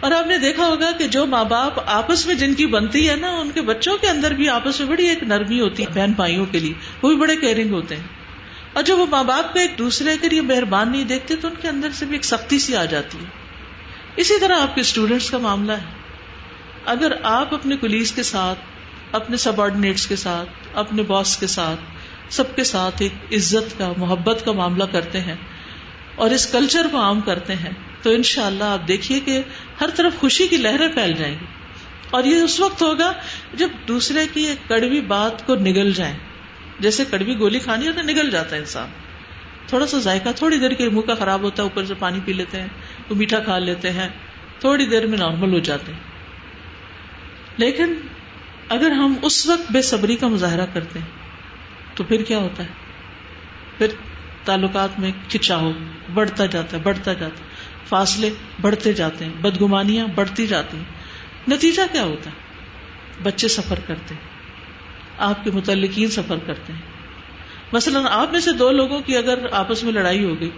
اور 0.00 0.12
آپ 0.12 0.26
نے 0.26 0.38
دیکھا 0.38 0.66
ہوگا 0.66 0.92
کہ 0.98 1.06
جو 1.06 1.26
ماں 1.26 1.44
باپ 1.44 1.72
آپس 1.86 2.26
میں 2.26 2.34
جن 2.34 2.54
کی 2.54 2.66
بنتی 2.66 3.10
ہے 3.10 3.16
نا، 3.16 3.28
ان 3.28 3.50
کے 3.50 3.62
بچوں 3.62 3.98
کے 3.98 4.08
اندر 4.08 4.32
بھی 4.32 4.48
آپس 4.48 4.80
میں 4.80 4.88
بڑی 4.88 5.08
ایک 5.08 5.22
نرمی 5.22 5.60
ہوتی 5.60 5.82
ہے، 5.82 5.88
بہن 5.94 6.12
بھائیوں 6.12 6.46
کے 6.46 6.58
لیے، 6.58 6.72
وہ 7.02 7.08
بھی 7.08 7.16
بڑے 7.16 7.36
کیئرنگ 7.36 7.72
ہوتے 7.72 7.96
ہیں۔ 7.96 8.02
اور 8.72 8.82
جب 8.82 8.98
وہ 8.98 9.06
ماں 9.10 9.24
باپ 9.24 9.52
کو 9.52 9.58
ایک 9.58 9.78
دوسرے 9.78 10.16
کے 10.20 10.28
لیے 10.28 10.40
مہربان 10.40 10.92
نہیں 10.92 11.04
دیکھتے، 11.04 11.36
تو 11.36 11.48
ان 11.48 11.54
کے 11.62 11.68
اندر 11.68 11.88
سے 11.90 12.04
بھی 12.04 12.14
ایک 12.14 12.24
سختی 12.24 12.58
سی 12.58 12.76
آ 12.76 12.84
جاتی 12.84 13.18
ہے۔ 13.18 13.24
اسی 14.16 14.40
طرح 14.40 14.60
آپ 14.60 14.74
کے 14.74 14.80
اسٹوڈینٹس 14.80 15.30
کا 15.30 15.38
معاملہ 15.38 15.72
ہے۔ 15.72 15.98
اگر 16.84 17.12
آپ 17.22 17.54
اپنے 17.54 17.76
کلیز 17.76 18.12
کے 18.12 18.22
ساتھ، 18.22 18.58
اپنے 19.12 19.36
سب 19.36 19.60
آرڈینیٹس 19.60 20.06
کے 20.06 20.16
ساتھ، 20.16 20.48
اپنے 20.74 21.02
باس 21.02 21.36
کے 21.36 21.46
ساتھ، 21.46 21.80
سب 22.32 22.56
کے 22.56 22.64
ساتھ 22.64 23.02
ایک 23.02 23.12
عزت 23.32 23.78
کا، 23.78 23.92
محبت 23.96 24.44
کا 24.44 24.52
معاملہ 24.52 24.84
کرتے 24.84 25.20
ہیں 25.20 25.36
اور 26.18 26.30
اس 26.30 26.46
کلچر 26.46 26.86
کو 26.92 27.00
عام 27.00 27.20
کرتے 27.20 27.54
ہیں، 27.54 27.70
تو 28.02 28.10
ان 28.10 28.22
شاء 28.22 28.46
اللہ 28.46 28.64
آپ 28.64 28.88
دیکھیے 28.88 29.20
کہ 29.20 29.42
ہر 29.80 29.88
طرف 29.90 30.16
خوشی 30.16 30.46
کی 30.46 30.56
لہریں 30.56 30.88
پھیل 30.88 31.12
جائیں 31.12 31.34
گی۔ 31.40 31.44
اور 32.10 32.24
یہ 32.24 32.36
اس 32.36 32.60
وقت 32.60 32.82
ہوگا 32.82 33.12
جب 33.54 33.68
دوسرے 33.88 34.26
کی 34.32 34.40
ایک 34.40 34.68
کڑوی 34.68 35.00
بات 35.00 35.46
کو 35.46 35.54
نگل 35.54 35.92
جائیں۔ 35.92 36.18
جیسے 36.80 37.04
کڑوی 37.04 37.38
گولی 37.38 37.58
کھانی 37.58 37.86
ہے 37.86 37.92
تو 37.92 38.02
نگل 38.02 38.30
جاتا 38.30 38.56
ہے 38.56 38.60
انسان۔ 38.60 38.88
تھوڑا 39.66 39.86
سا 39.86 39.98
ذائقہ، 39.98 40.28
تھوڑی 40.36 40.58
دیر 40.58 40.70
کے 40.70 40.88
منہ 40.88 41.00
کا 41.00 41.14
خراب 41.14 41.42
ہوتا 41.42 41.62
ہے، 41.62 41.68
اوپر 41.68 41.84
سے 41.84 41.94
پانی 41.94 42.20
پی 42.24 42.32
لیتے 42.32 42.60
ہیں 42.60 42.68
تو 43.08 43.14
میٹھا 43.14 43.38
کھا 43.38 43.58
لیتے 43.58 43.90
ہیں، 43.90 44.08
تھوڑی 44.58 44.86
دیر 44.86 45.06
میں 45.06 45.18
نارمل 45.18 45.52
ہو 45.52 45.58
جاتے 45.58 45.92
ہیں۔ 45.92 46.00
لیکن 47.56 47.94
اگر 48.68 48.90
ہم 48.90 49.14
اس 49.22 49.46
وقت 49.46 49.72
بے 49.72 49.82
صبری 49.82 50.16
کا 50.16 50.28
مظاہرہ 50.28 50.66
کرتے 50.72 50.98
ہیں، 50.98 51.06
تو 51.94 52.04
پھر 52.04 52.22
کیا 52.22 52.38
ہوتا 52.38 52.62
ہے؟ 52.62 52.68
پھر 53.78 53.86
تعلقات 54.48 55.00
میں 55.00 55.10
کھچاؤ 55.28 55.72
بڑھتا 56.14 56.46
جاتا 56.46 56.76
ہے، 56.76 56.82
بڑھتا 56.82 57.12
جاتا 57.12 57.44
ہے۔ 57.44 57.48
فاصلے 57.88 58.30
بڑھتے 58.60 58.92
جاتے 58.92 59.24
ہیں، 59.24 59.32
بدگمانیاں 59.32 60.06
بڑھتی 60.06 60.46
جاتی 60.46 60.76
ہیں۔ 60.76 60.84
نتیجہ 61.48 61.82
کیا 61.92 62.04
ہوتا 62.04 62.30
ہے؟ 62.30 62.34
بچے 63.22 63.48
سفر 63.48 63.78
کرتے 63.86 64.14
ہیں، 64.14 64.22
آپ 65.18 65.44
کے 65.44 65.50
متعلقین 65.50 66.10
سفر 66.10 66.36
کرتے 66.46 66.72
ہیں۔ 66.72 66.80
مثلاً 67.72 68.04
آپ 68.10 68.32
میں 68.32 68.40
سے 68.40 68.52
دو 68.52 68.70
لوگوں 68.72 69.00
کی 69.00 69.16
اگر 69.16 69.38
آپس 69.52 69.84
میں 69.84 69.92
لڑائی 69.92 70.24
ہو 70.24 70.40
گئی 70.40 70.50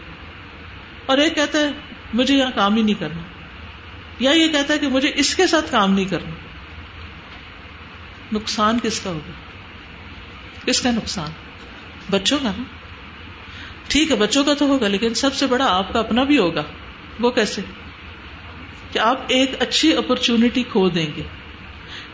اور 1.06 1.18
ایک 1.18 1.34
کہتا 1.34 1.58
ہے، 1.58 1.70
مجھے 2.14 2.34
یہاں 2.34 2.50
کام 2.54 2.76
ہی 2.76 2.82
نہیں 2.82 3.00
کرنا۔ 3.00 3.22
یا 4.18 4.30
یہ 4.30 4.48
کہتا 4.48 4.74
ہے 4.74 4.78
کہ 4.78 4.88
مجھے 4.88 5.10
اس 5.14 5.36
کے 5.36 5.46
ساتھ 5.46 5.70
کام 5.70 5.92
نہیں 5.92 6.04
کرنا۔ 6.04 6.30
نقصان 8.32 8.78
کس 8.82 9.00
کا 9.00 9.10
ہوگا؟ 9.10 9.32
کس 10.66 10.80
کا 10.80 10.90
نقصان؟ 10.90 11.30
بچوں 12.10 12.38
کا 12.42 12.50
نا۔ 12.58 12.62
ٹھیک 13.90 14.10
ہے، 14.10 14.16
بچوں 14.16 14.44
کا 14.44 14.54
تو 14.54 14.66
ہوگا، 14.66 14.88
لیکن 14.88 15.14
سب 15.14 15.34
سے 15.34 15.46
بڑا 15.46 15.66
آپ 15.66 15.92
کا 15.92 15.98
اپنا 15.98 16.22
بھی 16.22 16.38
ہوگا۔ 16.38 16.62
وہ 17.20 17.30
کیسے؟ 17.30 17.60
کہ 18.92 18.98
آپ 18.98 19.20
ایک 19.26 19.50
اچھی 19.58 19.96
اپرچونٹی 19.96 20.62
کھو 20.62 20.88
دیں 20.88 21.06
گے۔ 21.16 21.22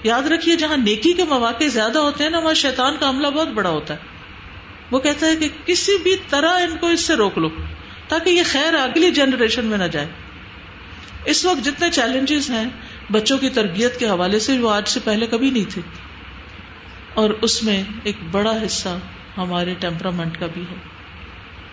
یاد 0.02 0.22
رکھیے، 0.22 0.56
جہاں 0.56 0.76
نیکی 0.76 1.12
کے 1.12 1.24
مواقع 1.24 1.64
زیادہ 1.64 1.98
ہوتے 1.98 2.24
ہیں 2.24 2.30
نا، 2.30 2.38
وہاں 2.38 2.54
شیطان 2.54 2.96
کا 3.00 3.08
عملہ 3.08 3.26
بہت 3.26 3.48
بڑا 3.48 3.70
ہوتا 3.70 3.94
ہے۔ 3.94 3.98
وہ 4.90 4.98
کہتا 4.98 5.26
ہے 5.26 5.36
کہ 5.36 5.48
کسی 5.64 5.98
بھی 6.02 6.16
طرح 6.28 6.50
ان 6.50 6.76
کو 6.76 6.86
اس 6.86 7.00
سے 7.00 7.14
روک 7.14 7.38
لو، 7.38 7.48
تاکہ 8.08 8.30
یہ 8.30 8.42
خیر 8.46 8.74
اگلی 8.74 9.10
جنریشن 9.10 9.66
میں 9.66 9.78
نہ 9.78 9.84
جائے۔ 9.84 10.06
اس 11.24 11.44
وقت 11.44 11.64
جتنے 11.64 11.90
چیلنجز 11.90 12.50
ہیں، 12.50 12.64
بچوں 13.12 13.38
کی 13.38 13.48
تربیت 13.48 13.98
کے 13.98 14.08
حوالے 14.08 14.38
سے 14.38 14.58
وہ 14.58 14.70
آج 14.70 14.88
سے 14.88 15.00
پہلے 15.04 15.26
کبھی 15.26 15.50
نہیں 15.50 15.70
تھے۔ 15.70 15.82
اور 17.14 17.30
اس 17.30 17.62
میں 17.62 17.82
ایک 18.02 18.16
بڑا 18.30 18.66
حصہ 18.66 18.98
ہمارے 19.38 19.74
ٹیمپرامنٹ 19.80 20.40
کا 20.40 20.46
بھی 20.54 20.62
ہے۔ 20.62 20.95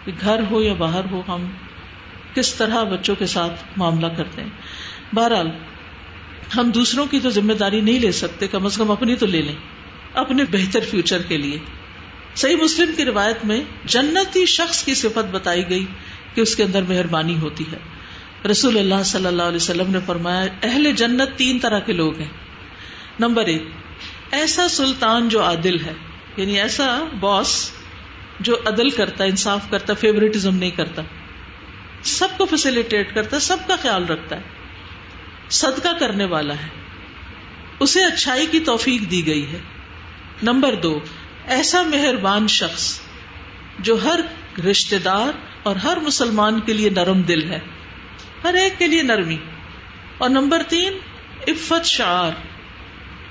کہ 0.06 0.12
گھر 0.22 0.40
ہو 0.52 0.62
یا 0.62 0.74
باہر 0.74 1.02
ہو، 1.12 1.22
ہم 1.28 1.46
کس 2.34 2.54
طرح 2.54 2.84
بچوں 2.84 3.16
کے 3.16 3.26
ساتھ 3.26 3.64
معاملہ 3.78 4.08
کرتے 4.18 4.42
ہیں۔ 4.42 4.50
بہرحال، 5.16 5.50
ہم 6.58 6.72
دوسروں 6.72 7.06
کی 7.06 7.20
تو 7.20 7.30
ذمہ 7.30 7.54
داری 7.54 7.82
نہیں 7.82 8.00
لے 8.00 8.12
سکتے، 8.12 8.48
کم 8.48 8.66
از 8.66 8.78
کم 8.78 8.92
اپنی 8.92 9.16
تو 9.16 9.26
لے 9.26 9.42
لیں۔ 9.42 9.56
اپنے 10.14 10.44
بہتر 10.52 10.80
فیوچر 10.80 11.22
کے 11.22 11.38
لیے۔ 11.38 11.60
صحیح 12.36 12.56
مسلم 12.56 12.92
کی 12.98 13.06
روایت 13.06 13.46
میں 13.46 13.62
جنتی 13.86 14.46
شخص 14.46 14.84
کی 14.84 14.94
صفت 14.96 15.32
بتائی 15.32 15.70
گئی 15.70 15.86
کہ 16.34 16.42
اس 16.42 16.56
کے 16.56 16.64
اندر 16.64 16.82
مہربانی 16.90 17.38
ہوتی 17.38 17.64
ہے۔ 17.72 17.78
رسول 18.48 18.78
اللہ 18.78 19.04
صلی 19.06 19.26
اللہ 19.26 19.44
علیہ 19.44 19.56
وسلم 19.56 19.92
نے 19.92 20.00
فرمایا، 20.06 20.46
اہل 20.64 20.92
جنت 20.92 21.38
تین 21.38 21.60
طرح 21.60 21.80
کے 21.80 21.94
لوگ 21.94 22.20
ہیں۔ 22.20 22.30
نمبر 23.20 23.44
ایک، 23.46 23.64
ایسا 24.32 24.68
سلطان 24.68 25.30
جو 25.30 25.44
عادل 25.44 25.80
ہے 25.80 25.94
یعنی 26.38 26.60
ایسا 26.60 27.04
باس 27.20 27.72
جو 28.44 28.56
عدل 28.66 28.90
کرتا، 28.90 29.24
انصاف 29.24 29.70
کرتا 29.70 29.94
فیوریٹزم 29.94 30.56
نہیں 30.56 30.72
کرتا، 30.72 31.02
سب 32.04 32.28
کو 32.38 32.46
فیسلٹیٹ 32.46 33.16
کرتا، 33.16 33.40
سب 33.40 33.58
کا 33.68 33.76
خیال 33.82 34.06
رکھتا 34.06 34.36
ہے۔ 34.36 34.42
صدقہ 35.50 35.90
کرنے 36.00 36.26
والا 36.26 36.54
ہے۔ 36.54 36.68
اسے 37.80 38.04
اچھائی 38.04 38.46
کی 38.46 38.60
توفیق 38.60 39.12
دی 39.12 39.26
گئی 39.26 39.54
ہے۔ 39.54 39.60
نمبر 40.44 40.76
دو، 40.76 41.00
ایسا 41.48 41.82
مہربان 41.82 42.48
شخص 42.48 43.02
جو 43.80 44.04
ہر 44.04 44.20
رشتے 44.72 45.00
دار 45.00 45.32
اور 45.64 45.76
ہر 45.76 45.98
مسلمان 45.98 46.60
کے 46.60 46.74
لیے 46.74 46.90
نرم 46.90 47.22
دل 47.22 47.50
ہے، 47.50 47.60
ہر 48.44 48.54
ایک 48.54 48.80
کے 48.80 48.88
لیے 48.88 49.04
نرمی۔ 49.04 49.38
اور 50.18 50.30
نمبر 50.30 50.64
تین، 50.64 50.94
عفت 51.48 51.86
شعار 51.86 52.32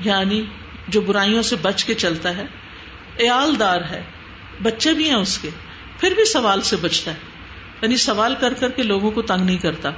یعنی 0.01 0.45
جو 0.89 1.01
برائیوں 1.01 1.43
سے 1.43 1.57
بچ 1.57 1.85
کے 1.85 1.95
چلتا 1.95 2.37
ہے 2.37 2.45
ایال 3.17 3.59
دار 3.59 3.81
ہے۔ 3.81 4.03
بچے 4.63 4.93
بھی 4.93 5.09
ہیں 5.09 5.17
اس 5.17 5.39
کے، 5.39 5.51
پھر 6.01 6.11
بھی 6.11 6.25
سوال 6.25 6.61
سے 6.61 6.77
بچتا 6.77 7.11
ہے۔ 7.11 7.17
یعنی 7.83 7.97
سوال 7.97 8.35
کر 8.41 8.55
کر 8.55 8.71
کے 8.71 8.83
لوگوں 8.83 9.11
کو 9.11 9.23
تنگ 9.23 9.45
نہیں 9.45 9.59
کرتا۔ 9.59 9.91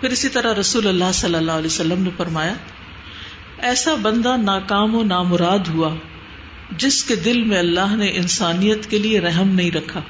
پھر 0.00 0.08
اسی 0.08 0.28
طرح 0.28 0.54
رسول 0.60 0.86
اللہ 0.86 1.12
صلی 1.14 1.34
اللہ 1.34 1.52
علیہ 1.52 1.66
وسلم 1.66 2.02
نے 2.02 2.10
فرمایا، 2.16 2.54
ایسا 3.58 3.94
بندہ 3.94 4.36
ناکام 4.36 4.94
و 4.94 5.02
نامراد 5.02 5.58
ہوا 5.68 5.94
جس 6.76 7.04
کے 7.04 7.16
دل 7.16 7.44
میں 7.44 7.58
اللہ 7.58 7.96
نے 7.96 8.06
انسانیت 8.14 8.90
کے 8.90 8.98
لیے 8.98 9.20
رحم 9.20 9.48
نہیں 9.48 9.70
رکھا۔ 9.70 10.00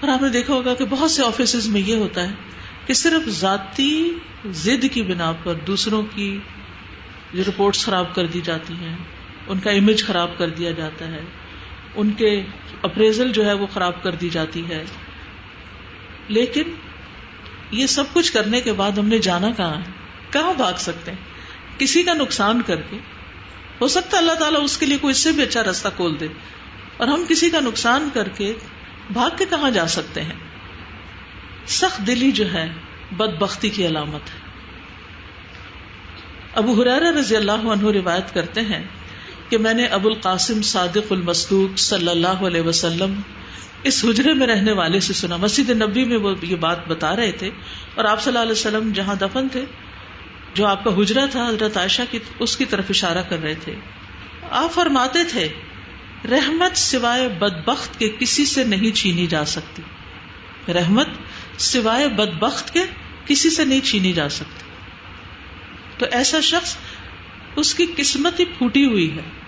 اور 0.00 0.08
آپ 0.08 0.22
نے 0.22 0.28
دیکھا 0.28 0.54
ہوگا 0.54 0.74
کہ 0.74 0.84
بہت 0.84 1.10
سے 1.10 1.24
آفیسز 1.24 1.66
میں 1.66 1.80
یہ 1.80 1.96
ہوتا 1.96 2.28
ہے 2.28 2.34
کہ 2.86 2.94
صرف 2.94 3.28
ذاتی 3.28 4.12
ضد 4.44 4.84
کی 4.92 5.02
بنا 5.02 5.32
پر 5.44 5.54
دوسروں 5.54 6.02
کی 6.14 6.38
جو 7.34 7.42
رپورٹس 7.48 7.84
خراب 7.84 8.14
کر 8.14 8.26
دی 8.26 8.40
جاتی 8.44 8.74
ہیں، 8.74 8.96
ان 9.46 9.58
کا 9.58 9.70
امیج 9.70 10.04
خراب 10.04 10.38
کر 10.38 10.48
دیا 10.48 10.70
جاتا 10.70 11.06
ہے۔ 11.06 11.20
ان 11.94 12.10
کے 12.12 12.42
اپریزل 12.82 13.32
جو 13.32 13.46
ہے 13.46 13.52
وہ 13.52 13.66
خراب 13.66 14.02
کر 14.02 14.14
دی 14.14 14.28
جاتی 14.28 14.68
ہے۔ 14.68 14.84
لیکن 16.28 16.62
یہ 17.70 17.86
سب 17.86 18.04
کچھ 18.12 18.32
کرنے 18.32 18.60
کے 18.60 18.72
بعد 18.72 18.90
ہم 18.90 19.06
نے 19.06 19.18
جانا 19.18 19.50
کہاں 19.50 19.76
ہے؟ 19.76 19.90
کہاں 20.30 20.54
بھاگ 20.54 20.72
سکتے 20.76 21.10
ہیں؟ 21.10 21.18
کسی 21.78 22.02
کا 22.02 22.14
نقصان 22.14 22.62
کر 22.62 22.76
کے۔ 22.76 22.98
ہو 23.80 23.88
سکتا 23.88 24.16
ہے 24.16 24.22
اللہ 24.22 24.32
تعالیٰ 24.32 24.64
اس 24.64 24.78
کے 24.78 24.86
لیے 24.86 24.98
کوئی 24.98 25.10
اس 25.10 25.18
سے 25.18 25.32
بھی 25.32 25.42
اچھا 25.42 25.64
راستہ 25.64 25.88
کھول 25.96 26.20
دے۔ 26.20 26.28
اور 26.96 27.08
ہم 27.08 27.24
کسی 27.28 27.50
کا 27.50 27.60
نقصان 27.60 28.08
کر 28.14 28.28
کے 28.28 28.54
بھاگ 29.12 29.30
کے 29.38 29.44
کہاں 29.50 29.70
جا 29.70 29.86
سکتے 29.86 30.22
ہیں؟ 30.22 30.36
سخت 31.66 32.06
دلی 32.06 32.32
جو 32.32 32.52
ہے 32.52 32.72
بد 33.12 33.38
بختی 33.38 33.68
کی 33.68 33.86
علامت 33.86 34.30
ہے۔ 34.34 34.50
ابو 36.54 36.82
حرار 36.82 37.02
رضی 37.02 37.36
اللہ 37.36 37.52
عنہ 37.52 37.88
روایت 37.88 38.34
کرتے 38.34 38.60
ہیں 38.60 38.84
کہ 39.50 39.58
میں 39.58 39.74
نے 39.74 39.86
ابو 39.86 40.08
القاسم 40.08 40.62
صادق 40.62 41.12
المسدوق 41.12 41.78
صلی 41.78 42.08
اللہ 42.08 42.28
علیہ 42.28 42.60
وسلم 42.60 43.20
اس 43.82 44.04
حجرے 44.08 44.34
میں 44.34 44.46
رہنے 44.46 44.72
والے 44.72 45.00
سے 45.00 45.12
سنا۔ 45.12 45.36
مسجد 45.36 45.70
نبی 45.70 46.04
میں 46.04 46.16
وہ 46.16 46.34
یہ 46.42 46.56
بات 46.56 46.88
بتا 46.88 47.16
رہے 47.16 47.32
تھے 47.32 47.50
اور 47.94 48.04
آپ 48.04 48.22
صلی 48.22 48.30
اللہ 48.30 48.42
علیہ 48.42 48.52
وسلم 48.52 48.92
جہاں 48.92 49.14
دفن 49.14 49.48
تھے، 49.48 49.64
جو 50.54 50.66
آپ 50.66 50.84
کا 50.84 50.90
حجرا 50.90 51.26
تھا، 51.30 51.48
حضرت 51.48 51.76
عائشہ 51.76 52.02
کی، 52.10 52.18
اس 52.38 52.56
کی 52.56 52.64
طرف 52.64 52.84
اشارہ 52.88 53.22
کر 53.28 53.42
رہے 53.42 53.54
تھے۔ 53.54 53.74
آپ 54.50 54.72
فرماتے 54.72 55.24
تھے، 55.24 55.48
رحمت 56.30 56.76
سوائے 56.76 57.28
بد 57.28 57.64
بخت 57.64 57.98
کے 57.98 58.08
کسی 58.08 58.44
سے 58.44 58.64
نہیں 58.64 58.96
چھینی 58.96 59.26
جا 59.26 59.44
سکتی۔ 59.44 59.82
رحمت 60.72 61.08
سوائے 61.58 62.08
بد 62.08 62.38
بخت 62.38 62.72
کے 62.72 62.84
کسی 63.26 63.50
سے 63.50 63.64
نہیں 63.64 63.80
چھینی 63.80 64.12
جا 64.12 64.28
سکتی۔ 64.28 64.70
تو 65.98 66.06
ایسا 66.10 66.40
شخص 66.40 66.76
اس 67.56 67.74
کی 67.74 67.86
قسمت 67.96 68.40
ہی 68.40 68.44
پھوٹی 68.44 68.86
ہوئی 68.86 69.16
ہے۔ 69.16 69.39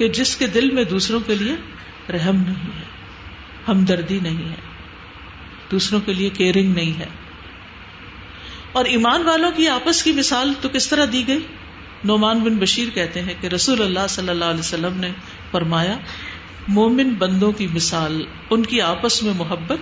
کہ 0.00 0.08
جس 0.08 0.36
کے 0.36 0.46
دل 0.46 0.70
میں 0.70 0.84
دوسروں 0.84 1.20
کے 1.20 1.34
لیے 1.34 1.54
رحم 2.12 2.36
نہیں 2.36 2.78
ہے، 2.78 2.84
ہمدردی 3.68 4.18
نہیں 4.22 4.50
ہے، 4.50 4.54
دوسروں 5.70 6.00
کے 6.00 6.12
لیے 6.12 6.30
کیئرنگ 6.30 6.74
نہیں 6.74 6.98
ہے۔ 6.98 7.06
اور 8.72 8.84
ایمان 8.84 9.22
والوں 9.22 9.50
کی 9.56 9.68
آپس 9.68 10.02
کی 10.02 10.12
مثال 10.12 10.52
تو 10.60 10.68
کس 10.68 10.88
طرح 10.88 11.06
دی 11.12 11.28
گئی؟ 11.28 11.38
نعمان 12.04 12.38
بن 12.38 12.56
بشیر 12.56 12.88
کہتے 12.94 13.20
ہیں 13.22 13.34
کہ 13.40 13.46
رسول 13.46 13.82
اللہ 13.82 14.06
صلی 14.08 14.28
اللہ 14.28 14.44
علیہ 14.44 14.60
وسلم 14.60 14.96
نے 14.96 15.10
فرمایا، 15.50 15.98
مومن 16.68 17.10
بندوں 17.10 17.52
کی 17.52 17.66
مثال، 17.66 18.24
ان 18.50 18.62
کی 18.62 18.80
آپس 18.80 19.22
میں 19.22 19.32
محبت، 19.36 19.78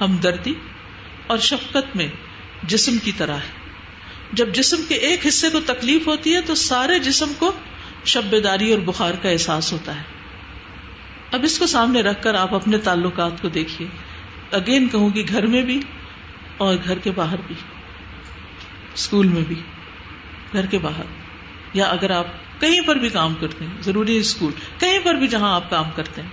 ہمدردی 0.00 0.54
اور 1.26 1.38
شفقت 1.38 1.96
میں 1.96 2.08
جسم 2.62 2.98
کی 2.98 3.12
طرح 3.16 3.36
ہے۔ 3.36 3.66
جب 4.32 4.54
جسم 4.54 4.76
کے 4.88 4.94
ایک 4.94 5.26
حصے 5.26 5.50
کو 5.50 5.60
تکلیف 5.60 6.06
ہوتی 6.06 6.34
ہے 6.34 6.40
تو 6.40 6.54
سارے 6.54 6.98
جسم 6.98 7.32
کو 7.38 7.52
شبیداری 8.06 8.72
اور 8.72 8.80
بخار 8.80 9.14
کا 9.22 9.28
احساس 9.28 9.72
ہوتا 9.72 9.96
ہے۔ 9.96 10.02
اب 11.32 11.40
اس 11.42 11.58
کو 11.58 11.66
سامنے 11.66 12.00
رکھ 12.00 12.22
کر 12.22 12.34
آپ 12.34 12.54
اپنے 12.54 12.78
تعلقات 12.78 13.42
کو 13.42 13.48
دیکھیے۔ 13.48 13.88
اگین 14.50 14.88
کہوں 14.88 15.10
گی 15.14 15.28
گھر 15.28 15.46
میں 15.46 15.62
بھی 15.62 15.80
اور 16.56 16.74
گھر 16.84 16.98
کے 16.98 17.10
باہر 17.10 17.36
بھی۔ 17.46 17.54
اسکول 18.94 19.26
میں 19.26 19.42
بھی۔ 19.48 19.62
گھر 20.52 20.66
کے 20.66 20.78
باہر۔ 20.78 21.04
یا 21.74 21.86
اگر 21.86 22.10
آپ 22.10 22.26
کہیں 22.60 22.80
پر 22.80 22.96
بھی 22.96 23.08
کام 23.08 23.34
کرتے 23.34 23.64
ہیں، 23.64 23.82
ضروری 23.82 24.16
اسکول 24.16 24.52
کہیں 24.78 24.98
پر 25.02 25.14
بھی 25.14 25.26
جہاں 25.26 25.54
آپ 25.54 25.70
کام 25.70 25.84
کرتے 25.94 26.22
ہیں۔ 26.22 26.28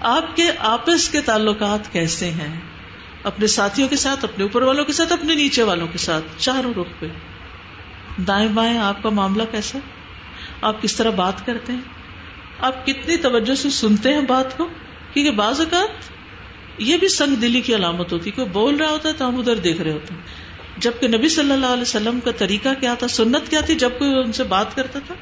آپ 0.00 0.36
کے 0.36 0.50
آپس 0.58 1.08
کے 1.08 1.20
تعلقات 1.20 1.92
کیسے 1.92 2.30
ہیں؟ 2.30 2.60
اپنے 3.22 3.46
ساتھیوں 3.46 3.88
کے 3.88 3.96
ساتھ، 3.96 4.24
اپنے 4.24 4.42
اوپر 4.42 4.62
والوں 4.62 4.84
کے 4.84 4.92
ساتھ، 4.92 5.12
اپنے 5.12 5.34
نیچے 5.34 5.62
والوں 5.62 5.86
کے 5.86 5.98
ساتھ، 5.98 6.24
چاروں 6.38 6.72
رخ 6.76 7.00
پہ۔ 7.00 7.06
دائیں 8.22 8.48
بائیں، 8.48 8.78
آپ 8.78 9.02
کا 9.02 9.08
معاملہ 9.08 9.42
کیسا؟ 9.50 9.78
آپ 10.62 10.82
کس 10.82 10.96
طرح 10.96 11.10
بات 11.10 11.46
کرتے 11.46 11.72
ہیں؟ 11.72 11.80
آپ 12.58 12.86
کتنی 12.86 13.16
توجہ 13.16 13.54
سے 13.54 13.70
سنتے 13.70 14.14
ہیں 14.14 14.20
بات 14.20 14.56
کو؟ 14.56 14.68
کیونکہ 15.12 15.30
بعض 15.30 15.60
اوقات 15.60 15.88
یہ 16.78 16.96
بھی 16.96 17.08
سنگ 17.08 17.34
دلی 17.34 17.60
کی 17.60 17.74
علامت 17.74 18.12
ہوتی 18.12 18.30
کوئی 18.30 18.48
بول 18.48 18.76
رہا 18.76 18.88
ہوتا 18.88 19.08
ہے 19.08 19.14
تو 19.14 19.28
ہم 19.28 19.38
ادھر 19.38 19.56
دیکھ 19.56 19.80
رہے 19.80 19.92
ہوتے 19.92 20.14
ہیں۔ 20.14 20.20
جبکہ 20.76 21.08
نبی 21.08 21.28
صلی 21.28 21.52
اللہ 21.52 21.66
علیہ 21.66 21.82
وسلم 21.82 22.20
کا 22.20 22.30
طریقہ 22.30 22.68
کیا 22.80 22.94
تھا؟ 22.94 23.08
سنت 23.08 23.50
کیا 23.50 23.60
تھی 23.60 23.74
جب 23.74 23.90
کوئی 23.98 24.14
ان 24.14 24.32
سے 24.32 24.44
بات 24.44 24.76
کرتا 24.76 24.98
تھا؟ 25.06 25.14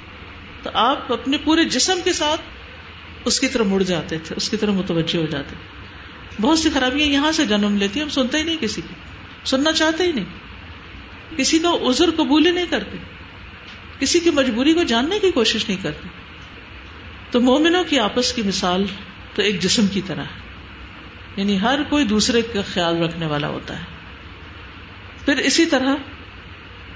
تو 0.63 0.71
آپ 0.75 1.13
اپنے 1.13 1.37
پورے 1.39 1.65
جسم 1.65 1.99
کے 2.05 2.13
ساتھ 2.13 2.41
اس 3.25 3.41
کی 3.41 3.49
طرح 3.49 3.63
مڑ 3.63 3.83
جاتے 3.83 4.19
تھے، 4.19 4.35
اس 4.37 4.51
کی 4.51 4.57
طرح 4.57 4.71
متوجہ 4.71 5.19
ہو 5.19 5.27
جاتے 5.27 5.49
تھے۔ 5.49 5.81
بہت 6.43 6.59
سی 6.59 6.71
خرابیاں 6.75 7.09
یہاں 7.09 7.33
سے 7.33 7.47
جنم 7.47 7.77
لیتی 7.77 8.03
ہم 8.03 8.09
سنتے 8.09 8.39
ہی 8.39 8.43
نہیں 8.43 8.57
کسی 8.61 8.81
کی۔ 8.81 8.95
سننا 9.45 9.73
چاہتے 9.73 10.05
ہی 10.05 10.13
نہیں۔ 10.13 10.25
کسی 11.37 11.59
کا 11.59 11.71
عذر 11.89 12.11
قبول 12.17 12.47
ہی 12.47 12.51
نہیں 12.51 12.67
کرتے۔ 12.67 12.97
کسی 14.01 14.21
کی 14.21 14.31
مجبوری 14.31 14.75
کو 14.75 14.83
جاننے 14.83 15.19
کی 15.19 15.31
کوشش 15.31 15.69
نہیں 15.69 15.83
کرتے۔ 15.83 16.09
تو 17.31 17.41
مومنوں 17.41 17.85
کی 17.85 17.99
آپس 17.99 18.33
کی 18.33 18.43
مثال 18.43 18.85
تو 19.35 19.43
ایک 19.43 19.61
جسم 19.61 19.87
کی 19.87 20.01
طرح 20.07 20.21
ہے۔ 20.21 20.51
یعنی 21.37 21.61
ہر 21.61 21.81
کوئی 21.89 22.05
دوسرے 22.05 22.43
کا 22.43 22.61
خیال 22.73 23.03
رکھنے 23.03 23.27
والا 23.27 23.49
ہوتا 23.49 23.79
ہے۔ 23.79 23.85
پھر 25.25 25.37
اسی 25.37 25.67
طرح 25.67 25.95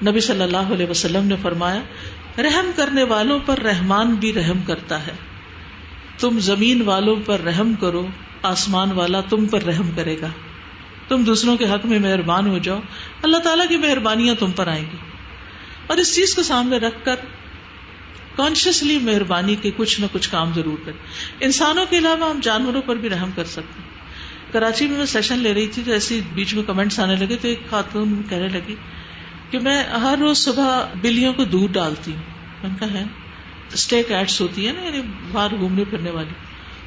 نبی 0.08 0.20
صلی 0.20 0.42
اللہ 0.42 0.56
علیہ 0.56 0.86
وسلم 0.86 1.26
نے 1.26 1.34
فرمایا، 1.42 1.82
رحم 2.38 2.70
کرنے 2.76 3.02
والوں 3.02 3.38
پر 3.46 3.58
رحمان 3.58 4.14
بھی 4.14 4.32
رحم 4.32 4.62
کرتا 4.62 5.06
ہے۔ 5.06 5.12
تم 6.18 6.38
زمین 6.38 6.82
والوں 6.82 7.16
پر 7.26 7.40
رحم 7.40 7.74
کرو، 7.74 8.06
آسمان 8.42 8.92
والا 8.92 9.20
تم 9.20 9.46
پر 9.46 9.62
رحم 9.62 9.90
کرے 9.96 10.20
گا۔ 10.20 10.28
تم 11.08 11.24
دوسروں 11.24 11.56
کے 11.56 11.64
حق 11.64 11.86
میں 11.86 11.98
مہربان 11.98 12.46
ہو 12.46 12.58
جاؤ۔ 12.58 12.80
اللہ 13.22 13.36
تعالیٰ 13.36 13.68
کی 13.68 13.76
مہربانیاں 13.76 14.34
تم 14.34 14.50
پر 14.50 14.66
آئیں 14.66 14.84
گی۔ 14.92 15.13
اور 15.86 15.96
اس 15.96 16.14
چیز 16.14 16.34
کو 16.34 16.42
سامنے 16.42 16.76
رکھ 16.76 17.04
کر 17.04 17.14
کانشیسلی 18.36 18.98
مہربانی 18.98 19.56
کے 19.56 19.70
کچھ 19.76 20.00
نہ 20.00 20.06
کچھ 20.12 20.30
کام 20.30 20.52
ضرور 20.54 20.78
کریں۔ 20.84 20.98
انسانوں 21.40 21.86
کے 21.90 21.98
علاوہ 21.98 22.30
ہم 22.30 22.40
جانوروں 22.42 22.82
پر 22.82 22.96
بھی 22.96 23.08
رحم 23.08 23.30
کر 23.36 23.44
سکتے 23.44 23.82
ہیں۔ 23.82 23.94
کراچی 24.52 24.86
میں 24.86 24.98
میں 24.98 25.06
سیشن 25.06 25.38
لے 25.38 25.54
رہی 25.54 25.66
تھی 25.66 25.82
تو 25.86 25.92
ایسی 25.92 26.20
بیچ 26.34 26.54
میں 26.54 26.62
کمنٹس 26.62 27.00
آنے 27.00 27.16
لگے 27.16 27.36
تو 27.36 27.48
ایک 27.48 27.60
خاتون 27.70 28.22
کہنے 28.28 28.48
لگی 28.48 28.74
کہ 29.50 29.58
میں 29.58 29.84
ہر 29.84 30.18
روز 30.18 30.38
صبح 30.38 30.84
بلیوں 31.00 31.32
کو 31.32 31.44
دودھ 31.44 31.72
ڈالتی 31.72 32.12
ہوں۔ 32.12 32.22
میں 32.62 32.88
ہے؟ 32.92 33.04
اسٹے 33.72 34.02
کیٹس 34.02 34.40
ہوتی 34.40 34.68
ہے 34.68 34.72
نا 34.72 34.84
یعنی 34.84 35.02
باہر 35.32 35.56
گھومنے 35.58 35.84
پھرنے 35.90 36.10
والی۔ 36.10 36.34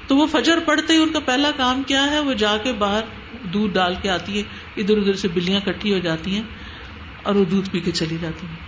تو 0.08 0.18
وہ 0.18 0.28
فجر 0.32 0.60
پڑتے 0.60 0.94
ہی 0.94 0.98
ان 0.98 1.10
کا 1.10 1.20
پہلا 1.20 1.52
کام 1.58 1.84
کیا 1.84 2.12
ہے، 2.12 2.20
وہ 2.20 2.34
جا 2.34 2.58
کے 2.58 2.74
باہر 2.74 3.02
دودھ 3.44 3.74
ڈال 3.74 3.96
کے 4.02 4.10
آتی 4.10 4.38
ہے۔ 4.38 4.44
ادھر 4.78 4.98
ادھر 4.98 5.14
سے 5.14 5.28
بلیاں 5.28 5.60
کٹھی 5.60 5.94
ہو 5.94 6.00
جاتی 6.00 6.36
ہیں 6.36 6.44
اور 7.24 7.36
وہ 7.36 7.46
دودھ 7.46 7.70
پی 7.70 7.80
کے 7.80 7.92
چلی 7.92 8.18
جاتی 8.22 8.48
ہیں۔ 8.48 8.67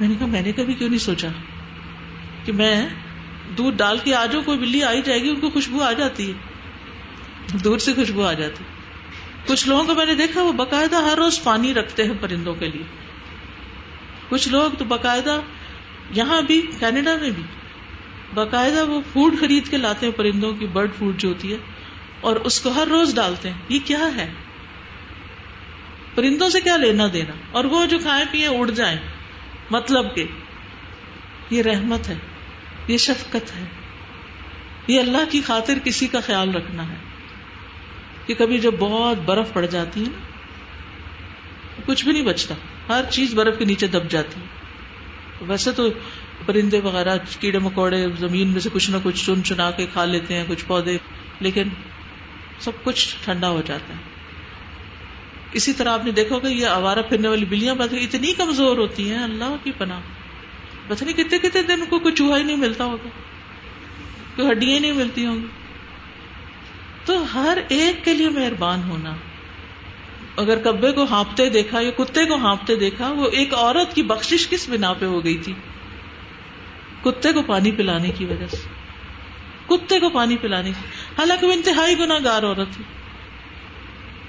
میں 0.00 0.08
نے 0.08 0.14
کہا، 0.18 0.26
میں 0.26 0.42
نے 0.42 0.52
کبھی 0.52 0.74
کیوں 0.74 0.88
نہیں 0.88 0.98
سوچا 0.98 1.28
کہ 2.44 2.52
میں 2.52 2.88
دودھ 3.56 3.76
ڈال 3.76 3.98
کے 3.98 4.14
آجو 4.14 4.42
کوئی 4.42 4.58
بلی 4.58 4.82
آئی 4.82 5.02
جائے 5.02 5.22
گی، 5.22 5.28
ان 5.28 5.40
کو 5.40 5.50
خوشبو 5.50 5.82
آ 5.82 5.92
جاتی 5.92 6.32
ہے۔ 6.32 7.58
دور 7.58 7.78
سے 7.78 7.94
خوشبو 7.94 8.26
آ 8.26 8.32
جاتی۔ 8.32 8.64
کچھ 9.46 9.68
لوگوں 9.68 9.84
کو 9.84 9.94
میں 9.94 10.06
نے 10.06 10.14
دیکھا، 10.14 10.42
وہ 10.42 10.52
باقاعدہ 10.52 10.96
ہر 10.96 11.16
روز 11.16 11.42
پانی 11.42 11.74
رکھتے 11.74 12.04
ہیں 12.04 12.14
پرندوں 12.20 12.54
کے 12.54 12.68
لیے۔ 12.68 12.82
کچھ 14.28 14.48
لوگ 14.48 14.70
تو 14.78 14.84
باقاعدہ 14.84 15.40
یہاں 16.10 16.42
بھی، 16.42 16.60
کینیڈا 16.78 17.16
میں 17.20 17.30
بھی، 17.30 17.42
باقاعدہ 18.34 18.84
وہ 18.84 19.00
فوڈ 19.12 19.40
خرید 19.40 19.68
کے 19.68 19.76
لاتے 19.76 20.06
ہیں 20.06 20.12
پرندوں 20.12 20.52
کی 20.52 20.66
برڈ 20.66 20.90
فوڈ 20.98 21.16
جو 21.16 21.28
ہوتی 21.28 21.52
ہے، 21.52 21.56
اور 22.20 22.36
اس 22.36 22.60
کو 22.60 22.70
ہر 22.70 22.86
روز 22.86 23.14
ڈالتے 23.14 23.50
ہیں۔ 23.50 23.56
یہ 23.68 23.78
کیا 23.84 24.08
ہے؟ 24.16 24.30
پرندوں 26.14 26.48
سے 26.48 26.60
کیا 26.60 26.76
لینا 26.76 27.06
دینا؟ 27.12 27.32
اور 27.52 27.64
وہ 27.64 27.86
جو 27.86 27.98
کھائے 27.98 28.24
پیے 28.30 28.46
اڑ 28.46 28.70
جائیں۔ 28.70 28.98
مطلب 29.70 30.14
کہ 30.14 30.24
یہ 31.50 31.62
رحمت 31.62 32.08
ہے، 32.08 32.14
یہ 32.88 32.96
شفقت 32.96 33.56
ہے۔ 33.56 33.64
یہ 34.88 35.00
اللہ 35.00 35.30
کی 35.30 35.40
خاطر 35.40 35.78
کسی 35.84 36.06
کا 36.06 36.20
خیال 36.20 36.54
رکھنا 36.54 36.88
ہے۔ 36.88 36.96
کہ 38.26 38.34
کبھی 38.34 38.58
جب 38.58 38.74
بہت 38.78 39.16
برف 39.16 39.52
پڑ 39.52 39.66
جاتی 39.66 40.00
ہے 40.00 40.08
نا، 40.08 40.18
کچھ 41.86 42.04
بھی 42.04 42.12
نہیں 42.12 42.24
بچتا۔ 42.24 42.54
ہر 42.88 43.04
چیز 43.10 43.34
برف 43.34 43.58
کے 43.58 43.64
نیچے 43.64 43.86
دب 43.86 44.10
جاتی 44.10 44.40
ہے۔ 44.40 44.46
ویسے 45.40 45.72
تو 45.72 45.88
پرندے 46.46 46.80
وغیرہ، 46.80 47.18
کیڑے 47.40 47.58
مکوڑے 47.58 48.06
زمین 48.18 48.48
میں 48.48 48.60
سے 48.60 48.68
کچھ 48.72 48.90
نہ 48.90 48.96
کچھ 49.02 49.26
چن 49.26 49.44
چنا 49.44 49.70
کے 49.70 49.86
کھا 49.92 50.04
لیتے 50.04 50.34
ہیں، 50.34 50.44
کچھ 50.48 50.64
پودے، 50.66 50.98
لیکن 51.40 51.64
سب 52.58 52.72
کچھ 52.84 53.16
ٹھنڈا 53.24 53.48
ہو 53.48 53.62
جاتا 53.66 53.94
ہے۔ 53.94 54.17
اسی 55.52 55.72
طرح 55.72 55.92
آپ 55.92 56.04
نے 56.04 56.10
دیکھو 56.10 56.40
کہ 56.40 56.46
یہ 56.46 56.66
آوارہ 56.66 56.98
پھرنے 57.08 57.28
والی 57.28 57.44
بلیاں 57.44 57.74
بات 57.74 57.88
اتنی 57.92 58.32
کمزور 58.32 58.78
ہوتی 58.78 59.10
ہیں، 59.10 59.24
اللہ 59.24 59.56
کی 59.64 59.72
پناہ۔ 59.78 60.00
پتہ 60.86 61.04
نہیں 61.04 61.16
کتنے 61.16 61.38
کتنے 61.38 61.62
دن 61.62 61.84
کو 61.88 61.98
کوئی 61.98 62.14
چوہا 62.14 62.38
ہی 62.38 62.42
نہیں 62.42 62.56
ملتا 62.56 62.84
ہوگا۔ 62.84 63.08
کوئی 64.36 64.50
ہڈیاں 64.50 64.74
ہی 64.74 64.78
نہیں 64.78 64.92
ملتی 64.92 65.26
ہوں 65.26 65.36
گی۔ 65.36 65.46
تو 67.04 67.24
ہر 67.34 67.58
ایک 67.68 68.04
کے 68.04 68.14
لیے 68.14 68.28
مہربان 68.28 68.82
ہونا۔ 68.88 69.14
اگر 70.36 70.58
کبے 70.58 70.92
کو 70.92 71.04
ہانپتے 71.04 71.50
دیکھا، 71.50 71.80
یا 71.80 71.90
کتے 71.90 72.24
کو 72.24 72.34
ہانپتے 72.34 72.76
دیکھا، 72.76 73.12
وہ 73.12 73.30
ایک 73.32 73.54
عورت 73.54 73.94
کی 73.94 74.02
بخش 74.02 74.48
کس 74.48 74.68
بنا 74.68 74.92
پہ 74.92 75.06
ہو 75.06 75.24
گئی 75.24 75.38
تھی؟ 75.38 75.52
کتے 77.04 77.32
کو 77.32 77.42
پانی 77.42 77.70
پلانے 77.70 78.10
کی 78.10 78.24
وجہ 78.24 78.46
سے۔ 78.46 78.56
کتے 79.66 80.00
کو 80.00 80.08
پانی 80.08 80.36
پلانے 80.36 80.70
کی۔ 80.70 80.88
حالانکہ 81.18 81.46
وہ 81.46 81.52
انتہائی 81.52 81.98
گناگار 81.98 82.42
عورت 82.42 82.74
تھی۔ 82.76 82.84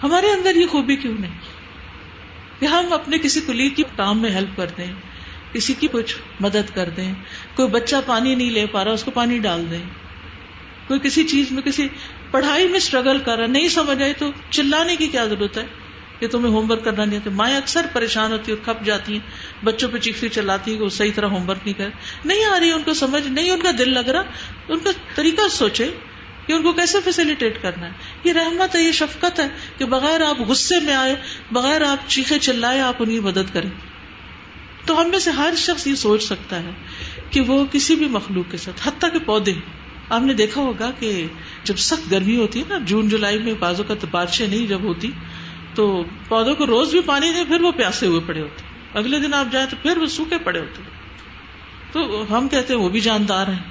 ہمارے 0.03 0.27
اندر 0.27 0.55
یہ 0.55 0.65
خوبی 0.65 0.95
کیوں 0.95 1.13
نہیں؟ 1.19 1.39
کہ 2.59 2.65
ہم 2.65 2.93
اپنے 2.93 3.17
کسی 3.17 3.41
کلیگ 3.41 3.69
کی 3.69 3.83
کام 3.95 4.21
میں 4.21 4.31
ہیلپ 4.31 4.57
کر 4.57 4.65
دیں، 4.77 4.93
کسی 5.53 5.73
کی 5.73 5.87
کچھ 5.91 6.15
مدد 6.39 6.75
کر 6.75 6.89
دیں، 6.89 7.13
کوئی 7.55 7.67
بچہ 7.67 7.95
پانی 8.05 8.35
نہیں 8.35 8.51
لے 8.51 8.65
پا 8.65 8.83
رہا، 8.83 8.91
اس 8.91 9.03
کو 9.03 9.11
پانی 9.11 9.39
ڈال 9.39 9.71
دیں۔ 9.71 9.83
کوئی 10.87 10.99
کسی 10.99 11.23
چیز 11.23 11.51
میں، 11.51 11.61
کسی 11.61 11.87
پڑھائی 12.31 12.67
میں 12.67 12.77
اسٹرگل 12.77 13.19
کر 13.19 13.37
رہا، 13.37 13.47
نہیں 13.47 13.67
سمجھ 13.67 14.03
آئی 14.03 14.13
تو 14.13 14.31
چلانے 14.49 14.95
کی 14.95 15.07
کیا 15.07 15.25
ضرورت 15.25 15.57
ہے؟ 15.57 15.65
کہ 16.19 16.27
تمہیں 16.27 16.53
ہوم 16.53 16.71
ورک 16.71 16.83
کرنا 16.83 17.05
نہیں 17.05 17.19
آتا۔ 17.19 17.29
مائیں 17.29 17.57
اکثر 17.57 17.85
پریشان 17.93 18.31
ہوتی 18.31 18.51
اور 18.51 18.65
کھپ 18.65 18.85
جاتی 18.85 19.13
ہیں، 19.13 19.19
بچوں 19.65 19.89
پہ 19.89 19.97
چیختی 19.97 20.29
چلاتی 20.29 20.73
ہیں 20.73 20.81
وہ 20.81 20.89
صحیح 20.89 21.11
طرح 21.15 21.25
ہوم 21.25 21.49
ورک 21.49 21.57
نہیں 21.65 21.77
کر 21.77 21.89
نہیں 22.25 22.45
آ 22.45 22.59
رہی، 22.59 22.71
ان 22.71 22.83
کو 22.83 22.93
سمجھ، 22.93 23.27
نہیں 23.27 23.51
ان 23.51 23.61
کا 23.61 23.71
دل 23.77 23.93
لگ 23.93 23.99
رہا۔ 23.99 24.21
ان 24.67 24.79
کا 24.79 24.89
طریقہ 25.15 25.47
سوچے۔ 25.47 25.91
کہ 26.49 26.53
ان 26.53 26.63
کو 26.63 26.73
کیسے 26.73 26.97
فیسلٹیٹ 27.03 27.61
کرنا 27.61 27.85
ہے؟ 27.85 27.91
یہ 28.23 28.33
رحمت 28.33 28.75
ہے، 28.75 28.81
یہ 28.81 28.91
شفقت 28.91 29.39
ہے 29.39 29.47
کہ 29.77 29.85
بغیر 29.85 30.21
آپ 30.21 30.41
غصے 30.41 30.79
میں 30.79 30.93
آئے، 30.93 31.15
بغیر 31.51 31.85
آپ 31.85 32.09
چیخے 32.09 32.39
چلائے 32.39 32.81
آپ 32.81 32.93
انہیں 32.99 33.19
مدد 33.19 33.53
کریں۔ 33.53 33.69
تو 34.85 35.01
ہم 35.01 35.09
میں 35.09 35.19
سے 35.19 35.31
ہر 35.31 35.53
شخص 35.57 35.87
یہ 35.87 35.95
سوچ 35.95 36.23
سکتا 36.23 36.63
ہے 36.63 36.69
کہ 37.29 37.41
وہ 37.41 37.65
کسی 37.71 37.95
بھی 37.95 38.07
مخلوق 38.07 38.51
کے 38.51 38.57
ساتھ، 38.57 38.87
حتیٰ 38.87 39.11
کے 39.11 39.19
پودے۔ 39.19 39.53
آپ 40.09 40.21
نے 40.21 40.33
دیکھا 40.33 40.61
ہوگا 40.61 40.91
کہ 40.99 41.27
جب 41.63 41.77
سخت 41.77 42.11
گرمی 42.11 42.37
ہوتی 42.37 42.59
ہے 42.59 42.65
نا، 42.69 42.77
جون 42.81 43.09
جولائی 43.09 43.39
میں 43.39 43.53
بازو 43.53 43.83
کا 43.83 43.93
بارشیں 44.11 44.47
نہیں 44.47 44.67
جب 44.67 44.81
ہوتی، 44.81 45.11
تو 45.75 46.03
پودوں 46.27 46.55
کو 46.55 46.65
روز 46.65 46.91
بھی 46.91 47.01
پانی 47.01 47.31
دیں، 47.31 47.43
پھر 47.43 47.61
وہ 47.61 47.71
پیاسے 47.71 48.07
ہوئے 48.07 48.19
پڑے 48.25 48.41
ہوتے۔ 48.41 48.63
اگلے 48.93 49.19
دن 49.19 49.33
آپ 49.33 49.45
جائیں 49.51 49.67
تو 49.69 49.75
پھر 49.81 49.97
وہ 49.97 50.05
سوکھے 50.05 50.37
پڑے 50.37 50.59
ہوتے۔ 50.59 50.81
تو 51.91 52.25
ہم 52.37 52.47
کہتے 52.47 52.73
ہیں 52.73 52.81
وہ 52.81 52.89
بھی 52.89 52.99
جاندار 52.99 53.47
ہیں۔ 53.47 53.63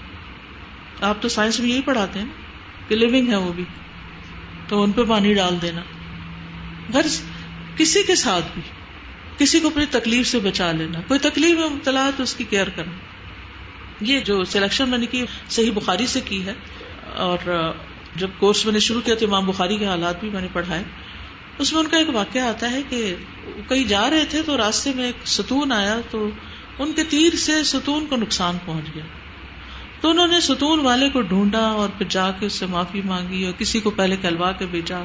آپ 1.00 1.22
تو 1.22 1.28
سائنس 1.28 1.60
میں 1.60 1.70
یہی 1.70 1.82
پڑھاتے 1.82 2.18
ہیں۔ 2.18 2.47
کہ 2.88 2.96
لونگ 2.96 3.28
ہے 3.28 3.36
وہ 3.36 3.52
بھی، 3.52 3.64
تو 4.68 4.82
ان 4.82 4.92
پہ 4.92 5.02
پانی 5.02 5.34
ڈال 5.34 5.58
دینا۔ 5.62 5.80
گھر 6.92 7.06
کسی 7.76 8.02
کے 8.02 8.14
ساتھ 8.14 8.44
بھی 8.54 8.62
کسی 9.38 9.60
کو 9.60 9.68
اپنی 9.68 9.84
تکلیف 9.90 10.26
سے 10.26 10.38
بچا 10.38 10.72
لینا۔ 10.72 11.00
کوئی 11.08 11.20
تکلیف 11.20 11.58
میں 11.58 11.68
مبتلا 11.68 12.04
ہے 12.04 12.10
تو 12.16 12.22
اس 12.22 12.34
کی 12.34 12.44
کیئر 12.44 12.68
کرنا۔ 12.68 12.92
یہ 14.00 14.20
جو 14.20 14.44
سلیکشن 14.44 14.88
میں 14.88 14.98
نے 14.98 15.06
کی، 15.06 15.24
صحیح 15.48 15.72
بخاری 15.72 16.06
سے 16.06 16.20
کی 16.20 16.46
ہے۔ 16.46 16.54
اور 17.16 17.72
جب 18.16 18.28
کورس 18.38 18.64
میں 18.64 18.72
نے 18.72 18.78
شروع 18.78 19.00
کیا 19.00 19.14
تو 19.14 19.26
امام 19.26 19.46
بخاری 19.46 19.76
کے 19.76 19.86
حالات 19.86 20.20
بھی 20.20 20.30
میں 20.30 20.40
نے 20.40 20.48
پڑھائے۔ 20.52 20.82
اس 21.58 21.72
میں 21.72 21.80
ان 21.80 21.88
کا 21.88 21.98
ایک 21.98 22.08
واقعہ 22.08 22.42
آتا 22.42 22.70
ہے 22.70 22.82
کہ 22.88 23.14
کہیں 23.68 23.84
جا 23.84 24.10
رہے 24.10 24.24
تھے 24.24 24.42
تو 24.42 24.56
راستے 24.56 24.90
میں 24.94 25.04
ایک 25.04 25.28
ستون 25.28 25.72
آیا 25.72 26.00
تو 26.10 26.30
ان 26.78 26.92
کے 26.92 27.04
تیر 27.04 27.36
سے 27.36 27.64
ستون 27.64 28.06
کو 28.06 28.16
نقصان 28.16 28.56
پہنچ 28.64 28.84
گیا۔ 28.94 29.04
تو 30.00 30.10
انہوں 30.10 30.26
نے 30.26 30.40
ستون 30.40 30.80
والے 30.80 31.10
کو 31.10 31.20
ڈھونڈا 31.20 31.66
اور 31.66 31.88
پھر 31.98 32.06
جا 32.08 32.30
کے 32.30 32.46
اس 32.46 32.52
سے 32.52 32.66
معافی 32.66 33.02
مانگی 33.04 33.44
اور 33.44 33.52
کسی 33.52 33.80
کو 33.80 33.90
پہلے 33.90 34.16
کہلوا 34.16 34.52
کے 34.52 34.66
بھیجا 34.66 34.98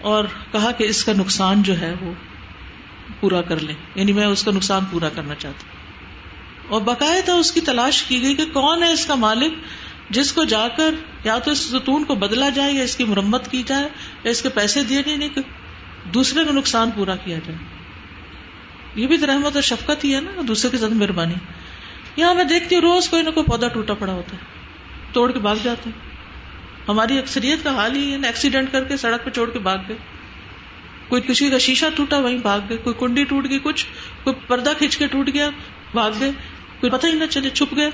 اور 0.00 0.24
کہا 0.52 0.72
کہ 0.72 0.84
اس 0.84 1.04
کا 1.04 1.12
نقصان 1.12 1.62
جو 1.62 1.80
ہے 1.80 1.94
وہ 2.00 2.12
پورا 3.20 3.42
کر 3.42 3.60
لیں۔ 3.60 3.74
یعنی 3.94 4.12
میں 4.12 4.26
اس 4.26 4.42
کا 4.42 4.50
نقصان 4.50 4.84
پورا 4.90 5.08
کرنا 5.08 5.34
چاہتا 5.34 5.62
ہوں۔ 5.62 5.76
اور 6.68 6.80
باقاعدہ 6.80 7.32
اس 7.32 7.52
کی 7.52 7.60
تلاش 7.60 8.02
کی 8.02 8.22
گئی 8.22 8.34
کہ 8.34 8.44
کون 8.52 8.82
ہے 8.82 8.92
اس 8.92 9.06
کا 9.06 9.14
مالک 9.14 9.52
جس 10.10 10.32
کو 10.32 10.44
جا 10.44 10.68
کر 10.76 10.94
یا 11.24 11.38
تو 11.38 11.50
اس 11.50 11.58
ستون 11.58 12.04
کو 12.04 12.14
بدلا 12.14 12.48
جائے 12.48 12.72
یا 12.72 12.82
اس 12.82 12.96
کی 12.96 13.04
مرمت 13.04 13.50
کی 13.50 13.62
جائے 13.66 13.88
یا 14.24 14.30
اس 14.30 14.42
کے 14.42 14.48
پیسے 14.48 14.84
دیے 14.84 15.02
نہیں، 15.16 15.28
کہ 15.28 15.40
دوسرے 16.14 16.44
کا 16.44 16.52
نقصان 16.52 16.90
پورا 16.90 17.16
کیا 17.16 17.38
جائے۔ 17.38 17.58
یہ 18.94 19.06
بھی 19.06 19.18
تو 19.18 19.26
رحمت 19.26 19.54
اور 19.54 19.62
شفقت 19.62 20.04
ہی 20.04 20.14
ہے 20.14 20.20
نا، 20.20 20.30
دوسرے 20.48 20.70
کے 20.70 20.78
ساتھ 20.78 20.92
مہربانی۔ 20.92 21.34
یہاں 22.16 22.34
میں 22.34 22.44
دیکھتی 22.44 22.74
ہوں 22.74 22.82
روز 22.82 23.08
کوئی 23.08 23.22
نہ 23.22 23.30
کوئی 23.30 23.46
پودا 23.46 23.68
ٹوٹا 23.68 23.94
پڑا 23.94 24.12
ہوتا 24.12 24.36
ہے، 24.36 24.42
توڑ 25.12 25.32
کے 25.32 25.38
بھاگ 25.38 25.56
جاتے 25.62 25.90
ہیں۔ 25.90 26.06
ہماری 26.88 27.18
اکثریت 27.18 27.64
کا 27.64 27.74
حال 27.74 27.96
ہی 27.96 28.12
ہے 28.12 28.26
ایکسیڈنٹ 28.26 28.72
کر 28.72 28.84
کے 28.84 28.96
سڑک 28.96 29.24
پہ 29.24 29.30
چھوڑ 29.30 29.50
کے 29.50 29.58
بھاگ 29.58 29.78
گئے۔ 29.88 29.96
کوئی 31.08 31.22
کسی 31.22 31.50
کا 31.50 31.58
شیشہ 31.58 31.86
ٹوٹا، 31.96 32.18
وہیں 32.18 32.38
بھاگ 32.38 32.60
گئے۔ 32.68 32.76
کوئی 32.76 32.94
کنڈی 32.98 33.24
ٹوٹ 33.24 33.46
گئی، 33.50 33.58
کچھ، 33.58 33.86
کوئی 34.24 34.36
پردہ 34.46 34.72
کھینچ 34.78 34.96
کے 34.96 35.06
ٹوٹ 35.06 35.30
گیا، 35.34 35.50
بھاگ 35.92 36.10
گئے۔ 36.20 36.30
کوئی 36.80 36.90
پتہ 36.90 37.06
ہی 37.06 37.12
نہ 37.12 37.24
چلے، 37.24 37.50
چھپ 37.50 37.76
گئے۔ 37.76 37.90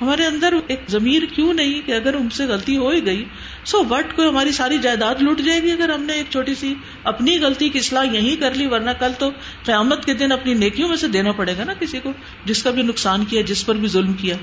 ہمارے 0.00 0.26
اندر 0.26 0.54
ایک 0.66 0.80
ضمیر 0.88 1.22
کیوں 1.34 1.52
نہیں 1.52 1.86
کہ 1.86 1.92
اگر 1.92 2.14
ہم 2.14 2.28
سے 2.28 2.44
غلطی 2.44 2.76
ہو 2.76 2.88
ہی 2.88 3.06
گئی 3.06 3.24
سو 3.64 3.84
وٹ 3.84 4.16
کو 4.16 4.28
ہماری 4.28 4.52
ساری 4.52 4.78
جائیداد 4.78 5.14
لوٹ 5.20 5.40
جائے 5.40 5.62
گی 5.62 5.72
اگر 5.72 5.88
ہم 5.88 6.02
نے 6.02 6.12
ایک 6.12 6.26
چھوٹی 6.30 6.54
سی 6.54 6.74
اپنی 7.04 7.38
غلطی 7.38 7.68
کی 7.68 7.78
اصلاح 7.78 8.04
یہی 8.04 8.36
کر 8.36 8.54
لی، 8.54 8.66
ورنہ 8.66 8.90
کل 8.90 9.12
تو 9.18 9.30
قیامت 9.64 10.04
کے 10.04 10.14
دن 10.14 10.32
اپنی 10.32 10.54
نیکیوں 10.54 10.88
میں 10.88 10.96
سے 10.96 11.08
دینا 11.08 11.32
پڑے 11.32 11.54
گا 11.58 11.64
نا 11.64 11.72
کسی 11.74 12.00
کو 12.00 12.12
جس 12.44 12.62
کا 12.62 12.70
بھی 12.70 12.82
نقصان 12.82 13.24
کیا، 13.24 13.42
جس 13.42 13.66
پر 13.66 13.74
بھی 13.74 13.88
ظلم 13.88 14.12
کیا۔ 14.12 14.36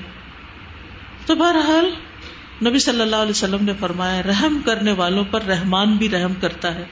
تو 1.26 1.34
بہرحال 1.34 1.90
نبی 2.68 2.78
صلی 2.78 3.00
اللہ 3.00 3.16
علیہ 3.16 3.30
وسلم 3.30 3.64
نے 3.64 3.72
فرمایا، 3.80 4.22
رحم 4.22 4.60
کرنے 4.64 4.92
والوں 4.92 5.24
پر 5.30 5.42
رحمان 5.42 5.96
بھی 5.96 6.08
رحم 6.08 6.32
کرتا 6.40 6.74
ہے۔ 6.74 6.84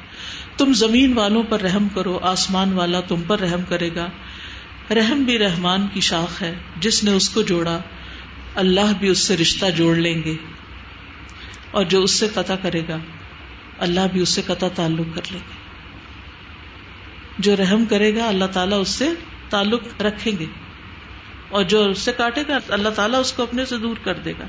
تم 0.56 0.72
زمین 0.72 1.12
والوں 1.12 1.42
پر 1.48 1.60
رحم 1.60 1.88
کرو، 1.88 2.18
آسمان 2.22 2.72
والا 2.72 3.00
تم 3.00 3.22
پر 3.22 3.40
رحم 3.40 3.60
کرے 3.68 3.90
گا۔ 3.96 4.06
رحم 4.90 5.22
بھی 5.22 5.38
رحمان 5.38 5.86
کی 5.92 6.00
شاخ 6.00 6.42
ہے، 6.42 6.54
جس 6.80 7.04
نے 7.04 7.12
اس 7.12 7.28
کو 7.28 7.42
جوڑا۔ 7.42 7.78
اللہ 8.54 8.92
بھی 8.98 9.08
اس 9.08 9.18
سے 9.18 9.36
رشتہ 9.36 9.66
جوڑ 9.76 9.96
لیں 9.96 10.22
گے 10.24 10.34
اور 11.70 11.84
جو 11.84 12.02
اس 12.02 12.10
سے 12.10 12.28
قطع 12.34 12.54
کرے 12.62 12.82
گا، 12.88 12.96
اللہ 13.78 14.00
بھی 14.12 14.20
اس 14.20 14.28
سے 14.28 14.42
قطع 14.46 14.68
تعلق 14.74 15.06
کر 15.14 15.22
لیں 15.30 15.40
گے 15.40 15.64
جو 17.38 17.56
رحم 17.56 17.84
کرے 17.84 18.16
گا، 18.16 18.28
اللہ 18.28 18.44
تعالیٰ 18.44 18.80
اس 18.80 18.88
سے 18.88 19.08
تعلق 19.50 20.02
رکھیں 20.02 20.38
گے۔ 20.38 20.46
اور 21.48 21.62
جو 21.62 21.88
اس 21.90 21.98
سے 21.98 22.12
کاٹے 22.12 22.42
گا، 22.48 22.58
اللہ 22.68 22.88
تعالیٰ 22.88 23.20
اس 23.20 23.32
کو 23.32 23.42
اپنے 23.42 23.64
سے 23.64 23.78
دور 23.78 23.96
کر 24.04 24.14
دے 24.14 24.32
گا۔ 24.32 24.44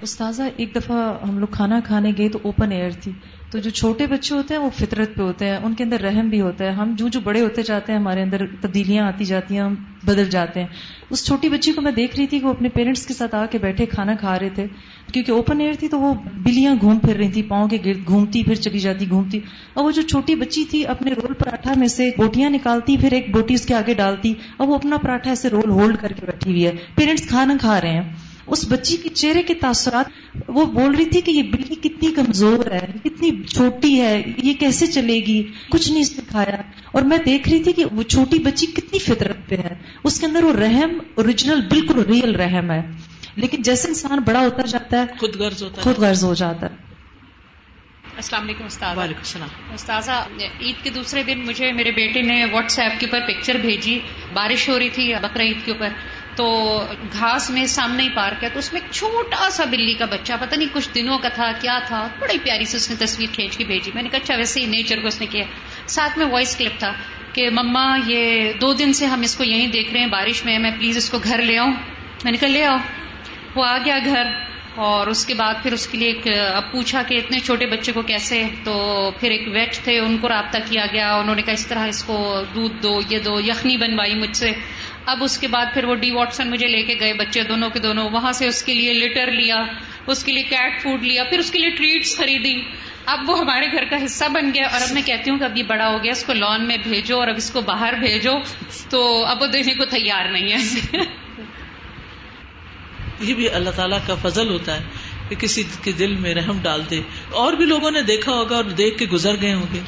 استاذہ، 0.00 0.42
ایک 0.56 0.76
دفعہ 0.76 1.28
ہم 1.28 1.38
لوگ 1.38 1.46
کھانا 1.46 1.80
کھانے 1.84 2.12
گئے 2.18 2.28
تو 2.28 2.38
اوپن 2.42 2.72
ایئر 2.72 2.90
تھی۔ 2.90 3.12
تو 3.50 3.58
جو 3.58 3.70
چھوٹے 3.70 4.06
بچے 4.06 4.34
ہوتے 4.34 4.54
ہیں 4.54 4.60
وہ 4.60 4.70
فطرت 4.70 5.14
پہ 5.14 5.22
ہوتے 5.22 5.44
ہیں، 5.44 5.56
ان 5.56 5.74
کے 5.74 5.84
اندر 5.84 6.00
رحم 6.00 6.28
بھی 6.28 6.40
ہوتا 6.40 6.64
ہے۔ 6.64 6.70
ہم 6.70 6.94
جو 6.98 7.08
جو 7.08 7.20
بڑے 7.20 7.40
ہوتے 7.40 7.62
جاتے 7.62 7.92
ہیں، 7.92 7.98
ہمارے 7.98 8.22
اندر 8.22 8.42
تبدیلیاں 8.60 9.06
آتی 9.06 9.24
جاتی 9.24 9.54
ہیں، 9.54 9.62
ہم 9.62 9.74
بدل 10.04 10.30
جاتے 10.30 10.60
ہیں۔ 10.60 10.66
اس 11.10 11.26
چھوٹی 11.26 11.48
بچی 11.48 11.72
کو 11.72 11.80
میں 11.80 11.92
دیکھ 11.92 12.16
رہی 12.16 12.26
تھی 12.26 12.38
کہ 12.38 12.46
وہ 12.46 12.50
اپنے 12.50 12.68
پیرنٹس 12.68 13.06
کے 13.06 13.14
ساتھ 13.14 13.34
آ 13.34 13.46
کے 13.46 13.58
بیٹھے 13.58 13.86
کھانا 13.86 14.14
کھا 14.14 14.38
رہے 14.38 14.48
تھے۔ 14.48 14.66
کیونکہ 15.12 15.32
اوپن 15.32 15.60
ایئر 15.60 15.72
تھی 15.78 15.88
تو 15.88 16.00
وہ 16.00 16.14
بلیاں 16.34 16.74
گھوم 16.80 16.98
پھر 16.98 17.16
رہی 17.16 17.30
تھی، 17.30 17.42
پاؤں 17.42 17.68
کے 17.68 17.78
گرد 17.84 18.06
گھومتی، 18.06 18.42
پھر 18.42 18.54
چلی 18.54 18.78
جاتی، 18.78 19.08
گھومتی۔ 19.08 19.40
اور 19.74 19.84
وہ 19.84 19.90
جو 19.90 20.02
چھوٹی 20.02 20.34
بچی 20.34 20.64
تھی 20.64 20.86
اپنے 20.86 21.10
رول 21.10 21.34
پراٹھا 21.34 21.72
میں 21.76 21.88
سے 21.88 22.10
بوٹیاں 22.16 22.50
نکالتی، 22.50 22.96
پھر 22.96 23.12
ایک 23.12 23.30
بوٹی 23.32 23.54
اس 23.54 23.66
کے 23.66 23.74
آگے 23.74 23.94
ڈالتی۔ 23.94 24.34
اور 24.56 24.68
وہ 24.68 24.74
اپنا 24.74 24.96
پراٹھا 24.96 25.30
ایسے 25.30 25.48
رول 25.48 25.70
ہولڈ 25.70 25.96
کر 26.00 26.12
کے 26.12 26.26
بیٹھی 26.26 26.50
ہوئی 26.50 26.66
ہے۔ 26.66 26.72
پیرنٹس 26.94 27.28
کھانا 27.28 27.56
کھا 27.60 27.80
رہے 27.80 27.90
ہیں۔ 27.90 28.25
اس 28.46 28.64
بچی 28.68 28.96
کے 28.96 29.08
چہرے 29.08 29.42
کے 29.42 29.54
تاثرات 29.54 30.06
وہ 30.48 30.64
بول 30.64 30.94
رہی 30.94 31.04
تھی 31.04 31.20
کہ 31.20 31.30
یہ 31.30 31.42
بلی 31.42 31.74
کتنی 31.74 32.12
کمزور 32.12 32.66
ہے 32.66 32.86
کتنی 33.04 33.42
چھوٹی 33.42 34.00
ہے 34.00 34.22
یہ 34.36 34.54
کیسے 34.54 34.86
چلے 34.86 35.14
گی؟ 35.14 35.50
کچھ 35.70 35.90
نہیں 35.90 36.00
اس 36.00 36.16
نے 36.16 36.22
کھایا۔ 36.28 36.56
اور 36.92 37.02
میں 37.02 37.18
دیکھ 37.18 37.48
رہی 37.48 37.62
تھی 37.62 37.72
کہ 37.72 37.84
وہ 37.84 38.02
چھوٹی 38.02 38.38
بچی 38.38 38.66
کتنی 38.66 38.98
فطرت 38.98 39.36
پہ 39.48 39.56
ہے۔ 39.56 39.74
اس 40.04 40.20
کے 40.20 40.26
اندر 40.26 40.42
وہ 40.42 40.52
رحم 40.52 40.98
اوریجنل 41.14 41.60
بالکل 41.60 42.02
ریئل 42.02 42.34
رحم 42.34 42.70
ہے۔ 42.70 42.82
لیکن 43.36 43.62
جیسے 43.62 43.88
انسان 43.88 44.18
بڑا 44.18 44.40
ہوتا 44.40 44.62
جاتا 44.62 45.00
ہے 45.00 45.04
خود 45.20 45.36
غرض 45.36 45.62
ہوتا 45.62 45.82
خود 45.82 45.98
غرض 45.98 46.24
ہو 46.24 46.34
جاتا 46.34 46.66
ہے۔ 46.66 46.86
السلام 48.16 48.42
علیکم 48.42 48.64
استاد 48.64 48.96
وعلیکم 48.96 49.18
السلام۔ 49.18 49.48
استاذہ 49.74 50.26
عید 50.60 50.84
کے 50.84 50.90
دوسرے 50.90 51.22
دن 51.22 51.38
مجھے 51.46 51.72
میرے 51.72 51.90
بیٹے 51.90 52.22
نے 52.22 52.44
واٹس 52.44 52.78
ایپ 52.78 53.00
کے 53.00 53.06
اوپر 53.06 53.20
پکچر 53.26 53.54
بھیجی۔ 53.54 53.98
بارش 54.32 54.68
ہو 54.68 54.78
رہی 54.78 54.90
تھی 54.90 55.14
بقرا 55.22 55.42
عید 55.42 55.56
کے 55.64 55.72
اوپر۔ 55.72 55.88
تو 56.36 56.80
گھاس 57.12 57.50
میں 57.50 57.66
سامنے 57.66 58.02
ہی 58.02 58.08
پارک 58.08 58.44
ہے 58.44 58.48
تو 58.48 58.58
اس 58.58 58.72
میں 58.72 58.80
ایک 58.80 58.92
چھوٹا 58.92 59.50
سا 59.50 59.64
بلی 59.64 59.94
کا 59.94 60.04
بچہ، 60.04 60.32
پتہ 60.40 60.54
نہیں 60.54 60.68
کچھ 60.72 60.88
دنوں 60.94 61.18
کا 61.18 61.28
تھا، 61.28 61.52
کیا 61.60 61.78
تھا 61.86 62.08
بڑی 62.18 62.38
پیاری 62.38 62.64
سے 62.64 62.76
اس 62.76 62.90
نے 62.90 62.96
تصویر 62.98 63.28
کھینچ 63.32 63.56
کے 63.56 63.64
بھیجی۔ 63.64 63.90
میں 63.94 64.02
نے 64.02 64.08
کہا 64.08 64.18
اچھا 64.22 64.36
ویسے 64.36 64.60
ہی 64.60 64.66
نیچر 64.66 65.00
کو 65.00 65.06
اس 65.06 65.20
نے 65.20 65.26
کیا۔ 65.26 65.44
ساتھ 65.86 66.18
میں 66.18 66.26
وائس 66.26 66.56
کلپ 66.56 66.78
تھا 66.78 66.92
کہ، 67.32 67.50
مما، 67.50 67.98
یہ 68.06 68.52
دو 68.52 68.72
دن 68.72 68.92
سے 68.92 69.06
ہم 69.06 69.20
اس 69.20 69.36
کو 69.36 69.44
یہیں 69.44 69.66
دیکھ 69.66 69.92
رہے 69.92 70.00
ہیں، 70.00 70.06
بارش 70.06 70.44
میں 70.44 70.58
میں 70.58 70.70
پلیز 70.70 70.96
اس 70.96 71.10
کو 71.10 71.18
گھر 71.24 71.42
لے 71.42 71.58
آؤں۔ 71.58 71.72
میں 72.24 72.32
نے 72.32 72.38
کہا، 72.38 72.48
لے 72.48 72.64
آؤ۔ 72.64 72.76
وہ 73.54 73.64
آ 73.64 73.78
گیا 73.78 73.98
گھر۔ 74.04 74.22
اور 74.76 75.06
اس 75.06 75.26
کے 75.26 75.34
بعد 75.34 75.54
پھر 75.62 75.72
اس 75.72 75.86
کے 75.86 75.98
لیے 75.98 76.08
ایک، 76.08 76.38
اب 76.54 76.72
پوچھا 76.72 77.02
کہ 77.02 77.14
اتنے 77.14 77.38
چھوٹے 77.38 77.66
بچے 77.66 77.92
کو 77.92 78.02
کیسے؟ 78.02 78.42
تو 78.64 79.10
پھر 79.20 79.30
ایک 79.30 79.48
ویٹ 79.48 79.74
تھے، 79.74 79.98
ان 79.98 80.18
کو 80.18 80.28
رابطہ 80.28 80.58
کیا 80.70 80.86
گیا، 80.92 81.14
انہوں 81.14 81.34
نے 81.34 81.42
کہا 81.42 81.52
اس 81.52 81.66
طرح 81.66 81.86
اس 81.86 82.04
کو 82.04 82.42
دودھ 82.54 82.82
دو، 82.82 83.00
یہ 83.08 83.18
دو، 83.18 83.40
یخنی 83.40 83.76
بنوائی 83.76 84.14
مجھ 84.14 84.36
سے۔ 84.36 84.52
اب 85.06 85.24
اس 85.24 85.38
کے 85.38 85.48
بعد 85.48 85.66
پھر 85.74 85.84
وہ 85.84 85.94
ڈی 85.94 86.10
واٹسن 86.10 86.50
مجھے 86.50 86.68
لے 86.68 86.82
کے 86.82 86.94
گئے 87.00 87.12
بچے 87.12 87.42
دونوں 87.42 87.70
کے 87.70 87.78
دونوں، 87.78 88.10
وہاں 88.10 88.32
سے 88.32 88.46
اس 88.46 88.62
کے 88.62 88.74
لیے 88.74 88.92
لٹر 88.92 89.30
لیا، 89.30 89.62
اس 90.06 90.24
کے 90.24 90.32
لیے 90.32 90.42
کیٹ 90.42 90.82
فوڈ 90.82 91.02
لیا، 91.02 91.24
پھر 91.24 91.38
اس 91.38 91.50
کے 91.50 91.58
لیے 91.58 91.70
ٹریٹس 91.70 92.16
خریدی۔ 92.16 92.62
اب 93.06 93.30
وہ 93.30 93.38
ہمارے 93.38 93.66
گھر 93.72 93.84
کا 93.84 94.04
حصہ 94.04 94.24
بن 94.24 94.50
گیا 94.54 94.64
اور 94.72 94.80
اب 94.82 94.92
میں 94.92 95.02
کہتی 95.02 95.30
ہوں 95.30 95.38
کہ 95.38 95.44
اب 95.44 95.58
یہ 95.58 95.62
بڑا 95.62 95.88
ہو 95.88 96.04
گیا، 96.04 96.12
اس 96.12 96.24
کو 96.24 96.32
لان 96.32 96.66
میں 96.66 96.76
بھیجو 96.82 97.20
اور 97.20 97.28
اب 97.28 97.36
اس 97.36 97.50
کو 97.50 97.60
باہر 97.60 97.92
بھیجو، 97.92 98.32
تو 98.90 99.24
اب 99.24 99.42
وہ 99.42 99.46
دینے 99.46 99.74
کو 99.74 99.84
تیار 99.84 100.24
نہیں 100.28 100.52
ہے۔ 100.52 100.58
یہ 103.20 103.34
بھی 103.34 103.48
اللہ 103.50 103.70
تعالیٰ 103.70 103.98
کا 104.06 104.14
فضل 104.14 104.48
ہوتا 104.48 104.74
ہے 104.74 104.84
کہ 105.28 105.36
کسی 105.36 105.62
کے 105.82 105.92
دل 105.92 106.14
میں 106.16 106.34
رحم 106.34 106.58
ڈال 106.62 106.82
دے۔ 106.90 107.00
اور 107.30 107.52
بھی 107.52 107.64
لوگوں 107.64 107.90
نے 107.90 108.02
دیکھا 108.02 108.32
ہوگا 108.32 108.56
اور 108.56 108.64
دیکھ 108.64 108.98
کے 108.98 109.06
گزر 109.06 109.40
گئے 109.40 109.54
ہوں 109.54 109.74
گے۔ 109.74 109.80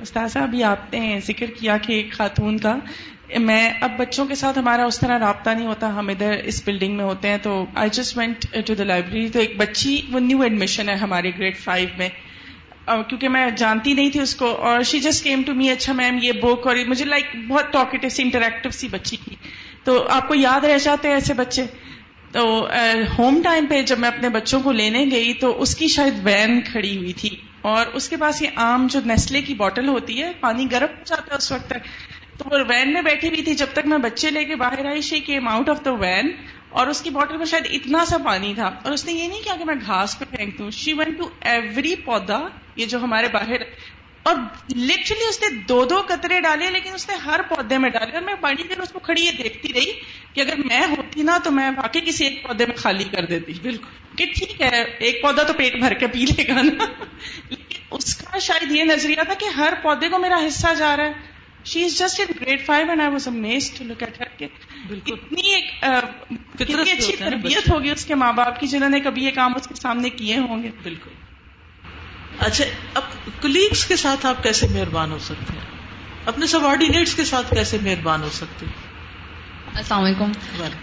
استاذہ 0.00 0.38
ابھی 0.38 0.62
آپ 0.62 0.92
نے 0.92 1.18
ذکر 1.26 1.46
کیا 1.46 1.76
کہ 1.76 1.92
ایک 1.92 2.12
خاتون 2.12 2.58
کا، 2.58 2.78
میں 3.38 3.72
اب 3.80 3.92
بچوں 3.96 4.26
کے 4.26 4.34
ساتھ 4.34 4.58
ہمارا 4.58 4.84
اس 4.84 4.98
طرح 5.00 5.18
رابطہ 5.18 5.50
نہیں 5.50 5.66
ہوتا، 5.66 5.94
ہم 5.94 6.08
ادھر 6.08 6.32
اس 6.44 6.62
بلڈنگ 6.64 6.96
میں 6.96 7.04
ہوتے 7.04 7.28
ہیں، 7.28 7.38
تو 7.42 7.64
I 7.74 7.90
just 7.90 8.18
went 8.18 8.46
to 8.66 8.74
the 8.74 8.84
library 8.84 9.28
تو 9.28 9.38
ایک 9.38 9.56
بچی، 9.56 10.00
وہ 10.10 10.20
نیو 10.20 10.42
ایڈمیشن 10.42 10.88
ہے 10.88 10.94
ہمارے 10.94 11.30
گریڈ 11.38 11.56
فائیو 11.56 11.88
میں۔ 11.98 12.08
کیونکہ 13.08 13.28
میں 13.28 13.50
جانتی 13.50 13.92
نہیں 13.92 14.10
تھی 14.10 14.20
اس 14.20 14.34
کو، 14.36 14.46
اور 14.46 14.82
she 14.82 15.00
just 15.00 15.24
came 15.24 15.42
to 15.42 15.54
me 15.54 15.70
اچھا 15.70 15.92
میم 15.92 16.18
یہ 16.22 16.32
بک 16.32 16.66
اور 16.66 16.76
مجھے 16.86 17.04
لائک 17.04 17.36
بہت 17.48 17.72
ٹاکٹیو 17.72 18.10
سی 18.10 18.22
انٹریکٹو 18.22 18.70
سی 18.70 18.88
بچی 18.88 19.16
کی 19.16 19.36
تو 19.84 20.06
آپ 20.08 20.28
کو 20.28 20.34
یاد 20.34 20.64
رہ 20.64 20.78
جاتے 20.78 21.08
ہیں 21.08 21.14
ایسے 21.14 21.34
بچے؟ 21.34 21.64
تو 22.32 22.68
ہوم 23.18 23.40
ٹائم 23.44 23.66
پہ 23.66 23.82
جب 23.82 23.98
میں 23.98 24.08
اپنے 24.08 24.28
بچوں 24.28 24.60
کو 24.60 24.72
لینے 24.72 25.06
گئی 25.10 25.34
تو 25.34 25.62
اس 25.62 25.76
کی 25.76 25.88
شاید 25.88 26.14
وین 26.22 26.60
کھڑی 26.60 26.96
ہوئی 26.96 27.12
تھی 27.12 27.28
اور 27.60 27.86
اس 27.86 28.08
کے 28.08 28.16
پاس 28.16 28.42
یہ 28.42 28.48
عام 28.56 28.86
جو 28.90 29.00
نیسلے 29.04 29.42
کی 29.42 29.54
بوٹل 29.54 29.88
ہوتی 29.88 30.22
ہے، 30.22 30.32
پانی 30.40 30.66
گرم 30.72 30.96
ہو 30.98 31.02
جاتا 31.04 31.22
ہے 31.30 31.36
اس 31.36 31.52
وقت 31.52 31.66
تک۔ 31.70 31.78
تو 32.38 32.44
وہ 32.50 32.58
وین 32.68 32.92
میں 32.92 33.02
بیٹھی 33.02 33.28
ہوئی 33.28 33.42
تھی 33.42 33.54
جب 33.54 33.66
تک 33.72 33.86
میں 33.86 33.98
بچے 33.98 34.30
لے 34.30 34.44
کے 34.44 34.56
باہر 34.56 34.86
آئی 34.86 35.00
she 35.00 35.20
came 35.20 35.48
out 35.48 35.68
of 35.68 35.84
the 35.84 35.92
van 35.92 36.32
اور 36.70 36.86
اس 36.86 37.02
کی 37.02 37.10
بوٹل 37.10 37.36
میں 37.36 37.46
شاید 37.46 37.66
اتنا 37.70 38.04
سا 38.04 38.18
پانی 38.18 38.52
تھا۔ 38.54 38.70
اور 38.82 38.92
اس 38.92 39.04
نے 39.04 39.12
یہ 39.12 39.28
نہیں 39.28 39.40
کیا 39.44 39.56
کہ 39.58 39.64
میں 39.64 39.74
گھاس 39.86 40.18
پہ 40.18 40.24
پھینک 40.36 40.58
دوں۔ 40.58 40.70
شی 40.70 40.92
وینٹ 40.92 41.18
ٹو 41.18 41.28
ایوری 41.40 41.94
پودا، 41.94 42.40
یہ 42.76 42.86
جو 42.86 42.98
ہمارے 42.98 43.28
باہر 43.28 43.62
اور 44.24 44.34
لٹرلی 44.76 45.28
اس 45.28 45.42
نے 45.42 45.56
دو 45.68 45.84
دو 45.84 46.02
قطرے 46.08 46.40
ڈالے 46.40 46.70
لیکن 46.70 46.94
اس 46.94 47.08
نے 47.10 47.14
ہر 47.14 47.40
پودے 47.48 47.78
میں 47.78 47.90
ڈالے 47.90 48.12
اور 48.12 48.22
میں 48.22 48.34
بڑی 48.40 48.62
دیر 48.62 48.80
اس 48.80 48.92
کو 48.92 48.98
کھڑی 48.98 49.30
دیکھتی 49.38 49.72
رہی 49.72 49.92
کہ 50.34 50.40
اگر 50.40 50.56
میں 50.56 50.80
ہوتی 50.80 51.22
نا 51.22 51.38
تو 51.44 51.50
میں 51.50 51.70
واقعی 51.76 52.00
کسی 52.00 52.24
ایک 52.24 52.42
پودے 52.42 52.66
میں 52.66 52.76
خالی 52.76 53.04
کر 53.04 53.24
دیتی۔ 53.26 53.52
بالکل۔ 53.62 54.16
کہ 54.16 54.26
ٹھیک 54.36 54.60
ہے 54.60 54.82
ایک 54.98 55.22
پودا 55.22 55.42
تو 55.42 55.52
پیٹ 55.52 55.74
بھر 55.74 55.94
کے 55.94 56.06
پی 56.06 56.24
لے 56.26 56.48
گا 56.48 56.62
نا۔ 56.62 56.84
لیکن 57.50 57.82
اس 57.90 58.16
کا 58.16 58.38
شاید 58.38 58.72
یہ 58.72 58.84
نظریہ 58.84 59.22
تھا 59.24 59.34
کہ 59.34 59.44
ہر 59.44 59.72
پودے 59.82 60.08
کو 60.08 60.18
میرا 60.18 60.38
حصہ 60.46 60.74
جا 60.78 60.96
رہا 60.96 61.04
ہے۔ 61.04 61.12
She 61.64 61.84
is 61.84 61.98
just 61.98 62.20
in 62.20 62.32
grade 62.40 62.66
five 62.66 62.88
and 62.88 63.00
I 63.00 63.10
was 63.10 63.28
amaze 63.28 63.70
to 63.70 63.84
look 63.84 64.02
at 64.02 64.20
her 64.20 64.44
اتنی 65.06 65.54
ایک 65.54 65.84
کتنی 66.58 66.90
اچھی 66.90 67.16
تربیت 67.16 67.70
ہوگی 67.70 67.90
اس 67.90 68.04
کے 68.04 68.14
ماں 68.14 68.32
باپ 68.32 68.60
کی 68.60 68.66
جنہوں 68.66 68.90
نے 68.90 69.00
کبھی 69.00 69.24
یہ 69.24 69.30
کام 69.30 69.52
اس 69.56 69.66
کے 69.66 69.74
سامنے 69.74 70.10
کیے 70.10 70.38
ہوں 70.38 70.62
گے۔ 70.62 70.70
بالکل۔ 70.82 71.10
اچھا 72.38 72.64
اب 72.94 73.02
کلیگس 73.42 73.86
کے 73.86 73.96
ساتھ 73.96 74.26
آپ 74.26 74.42
کیسے 74.42 74.66
مہربان 74.68 75.12
ہو 75.12 75.18
سکتے 75.18 75.52
ہیں؟ 75.52 75.64
اپنے 76.26 76.46
سب 76.46 76.66
آرڈینیٹس 76.66 77.14
کے 77.14 77.24
ساتھ 77.24 77.54
کیسے 77.54 77.78
مہربان 77.82 78.22
ہو 78.22 78.28
سکتے 78.32 78.66
ہیں؟ 78.66 78.72
السلام 79.74 80.04
علیکم۔ 80.04 80.32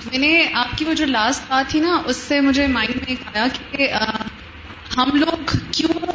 میں 0.06 0.18
نے 0.18 0.46
آپ 0.54 0.78
کی 0.78 0.86
وہ 0.86 0.94
جو 0.94 1.06
لاسٹ 1.06 1.42
بات 1.50 1.70
تھی 1.70 1.80
نا 1.80 2.02
اس 2.06 2.18
سے 2.18 2.42
مجھے 2.42 2.68
مائنڈ 2.68 3.10
میں 3.10 3.16
آیا 3.34 3.48
کہ 3.72 3.90
ہم 4.98 5.10
لوگ 5.14 5.58
کیوں 5.72 6.12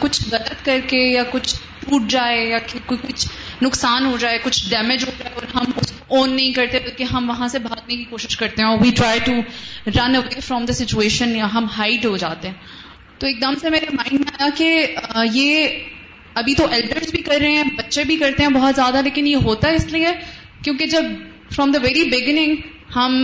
کچھ 0.00 0.22
غلط 0.32 0.64
کر 0.64 0.78
کے 0.86 0.98
یا 0.98 1.22
کچھ 1.30 1.54
ٹوٹ 1.56 2.02
جائے 2.08 2.44
یا 2.46 2.58
کچھ 2.86 3.28
نقصان 3.62 4.06
ہو 4.06 4.16
جائے 4.16 4.38
کچھ 4.42 4.70
ڈیمیج 4.70 5.04
ہو 5.04 5.10
جائے 5.18 5.34
اور 5.34 5.42
ہم 5.54 5.70
اس 5.76 5.92
کو 5.92 6.16
اون 6.16 6.30
نہیں 6.30 6.52
کرتے 6.52 6.78
بلکہ 6.78 7.04
ہم 7.04 7.30
وہاں 7.30 7.48
سے 7.48 7.58
بھاگنے 7.58 7.96
کی 7.96 8.04
کوشش 8.04 8.36
کرتے 8.36 8.62
ہیں 8.62 8.76
we 8.80 8.90
try 8.96 9.20
to 9.24 9.32
run 9.86 10.16
away 10.16 10.40
from 10.40 10.64
the 10.64 10.72
situation 10.72 11.36
یا 11.36 11.46
ہم 11.54 11.66
ہائٹ 11.78 12.06
ہو 12.06 12.16
جاتے 12.16 12.48
ہیں۔ 12.48 12.54
تو 13.18 13.26
ایک 13.26 13.40
دم 13.42 13.54
سے 13.60 13.70
میرے 13.70 13.86
مائنڈ 13.92 14.20
میں 14.20 14.32
آیا 14.38 14.48
کہ 14.56 14.86
یہ 15.32 15.66
ابھی 16.34 16.54
تو 16.54 16.66
ایلڈرز 16.70 17.10
بھی 17.10 17.22
کر 17.22 17.38
رہے 17.40 17.50
ہیں، 17.50 17.62
بچے 17.76 18.04
بھی 18.04 18.16
کرتے 18.16 18.42
ہیں 18.42 18.50
بہت 18.50 18.74
زیادہ، 18.76 19.00
لیکن 19.04 19.26
یہ 19.26 19.36
ہوتا 19.44 19.68
ہے 19.68 19.74
اس 19.74 19.86
لیے 19.92 20.12
کیونکہ 20.62 20.86
جب 20.86 21.04
فرام 21.54 21.70
دا 21.70 21.78
ویری 21.82 22.04
بگننگ 22.10 22.54
ہم 22.96 23.16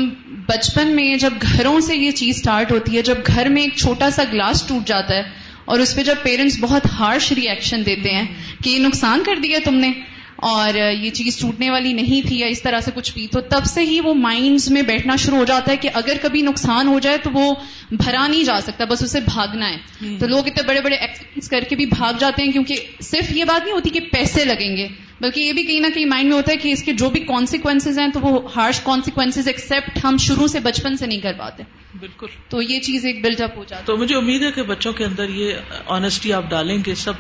بچپن 0.47 0.95
میں 0.97 1.15
جب 1.17 1.33
گھروں 1.43 1.79
سے 1.81 1.97
یہ 1.97 2.11
چیز 2.11 2.39
سٹارٹ 2.39 2.73
ہوتی 2.73 2.97
ہے، 2.97 3.03
جب 3.03 3.19
گھر 3.27 3.49
میں 3.49 3.63
ایک 3.63 3.77
چھوٹا 3.77 4.11
سا 4.11 4.23
گلاس 4.33 4.63
ٹوٹ 4.63 4.87
جاتا 4.87 5.15
ہے 5.15 5.23
اور 5.65 5.81
اس 5.81 5.95
پہ 5.97 6.03
جب 6.03 6.23
پیرنٹس 6.23 6.59
بہت 6.61 6.87
ہارش 6.99 7.31
ری 7.33 7.49
ایکشن 7.49 7.87
دیتے 7.87 8.15
ہیں 8.15 8.27
کہ 8.65 8.71
یہ 8.71 8.79
نقصان 8.79 9.23
کر 9.27 9.37
دیا 9.43 9.59
تم 9.65 9.75
نے 9.75 9.93
اور 10.37 10.75
یہ 10.93 11.11
چیز 11.11 11.37
ٹوٹنے 11.37 11.71
والی 11.71 11.93
نہیں 11.93 12.29
تھی 12.29 12.39
یا 12.39 12.47
اس 12.47 12.63
طرح 12.63 12.81
سے 12.81 12.91
کچھ 12.95 13.15
بھی 13.15 13.27
تو 13.27 13.41
تب 13.41 13.65
سے 13.65 13.81
ہی 13.81 14.01
وہ 14.01 14.15
مائنڈز 14.15 14.71
میں 14.71 14.83
بیٹھنا 14.83 15.17
شروع 15.17 15.39
ہو 15.39 15.45
جاتا 15.45 15.73
ہے 15.73 15.77
کہ 15.77 15.89
اگر 15.95 16.17
کبھی 16.23 16.43
نقصان 16.43 16.89
ہو 16.89 16.99
جائے 16.99 17.19
تو 17.19 17.31
وہ 17.33 17.55
بھرا 17.91 18.27
نہیں 18.27 18.45
جا 18.45 18.61
سکتا 18.61 18.85
بس 18.85 19.03
اسے 19.03 19.21
بھاگنا 19.21 19.71
ہے۔ 19.71 19.77
تو 20.19 20.27
لوگ 20.27 20.47
اتنے 20.47 20.63
بڑے 20.67 20.81
بڑے 20.81 20.97
ایکسپیرینس 20.97 21.49
کر 21.49 21.65
کے 21.69 21.77
بھی 21.77 21.87
بھاگ 21.87 22.13
جاتے 22.19 22.43
ہیں 22.43 22.53
کیونکہ 22.53 22.75
صرف 23.01 23.37
یہ 23.37 23.45
بات 23.45 23.65
نہیں 23.65 23.75
ہوتی 23.75 23.91
کہ 23.91 24.01
پیسے 24.01 24.45
لگیں 24.45 24.77
گے 24.77 24.89
بلکہ 25.21 25.41
یہ 25.41 25.53
بھی 25.53 25.63
کہیں 25.63 25.81
نہ 25.81 25.87
کہیں 25.95 26.07
مائنڈ 26.07 26.29
میں 26.29 26.37
ہوتا 26.37 26.53
ہے 26.53 26.57
کہ 26.57 26.73
اس 26.73 26.83
کے 26.83 26.93
جو 26.93 27.11
بھی 27.11 27.21
کانسیکوینسز 27.21 27.99
ہیں 27.99 28.09
تو 28.09 28.21
وہ 28.21 28.49
ہارش 28.57 28.81
کانسیکوینسز 28.81 29.47
ایکسپٹ 29.47 30.05
ہم 30.05 30.17
شروع 30.17 30.47
سے 30.47 30.61
بچپن 30.61 30.97
سے 30.97 31.07
نہیں 31.07 31.21
کر 31.21 31.33
پاتے۔ 31.39 31.63
بالکل۔ 32.01 32.27
تو 32.49 32.63
یہ 32.63 32.81
چیز 32.81 33.05
ایک 33.05 33.25
بلڈ 33.25 33.41
اپ 33.41 33.59
ہو 33.59 33.65
جاتی۔ 33.69 33.83
تو 33.87 33.97
مجھے 33.97 34.17
امید 34.17 34.43
ہے 34.43 34.53
کہ 34.53 34.63
بچوں 34.63 34.93
کے 34.93 35.05
اندر 35.05 35.29
یہ 35.29 35.53
آنےسٹی 35.87 36.33
آپ 36.33 36.51
ڈالیں 36.51 36.79
گے 36.87 36.95
سب 36.95 37.13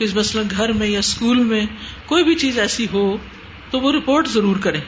مثلاً 0.00 0.44
گھر 0.50 0.72
میں 0.72 0.86
یا 0.86 0.98
اسکول 0.98 1.38
میں 1.38 1.66
کوئی 2.06 2.24
بھی 2.24 2.34
چیز 2.34 2.58
ایسی 2.58 2.86
ہو 2.92 3.16
تو 3.70 3.80
وہ 3.80 3.92
رپورٹ 3.92 4.28
ضرور 4.28 4.56
کریں۔ 4.56 4.80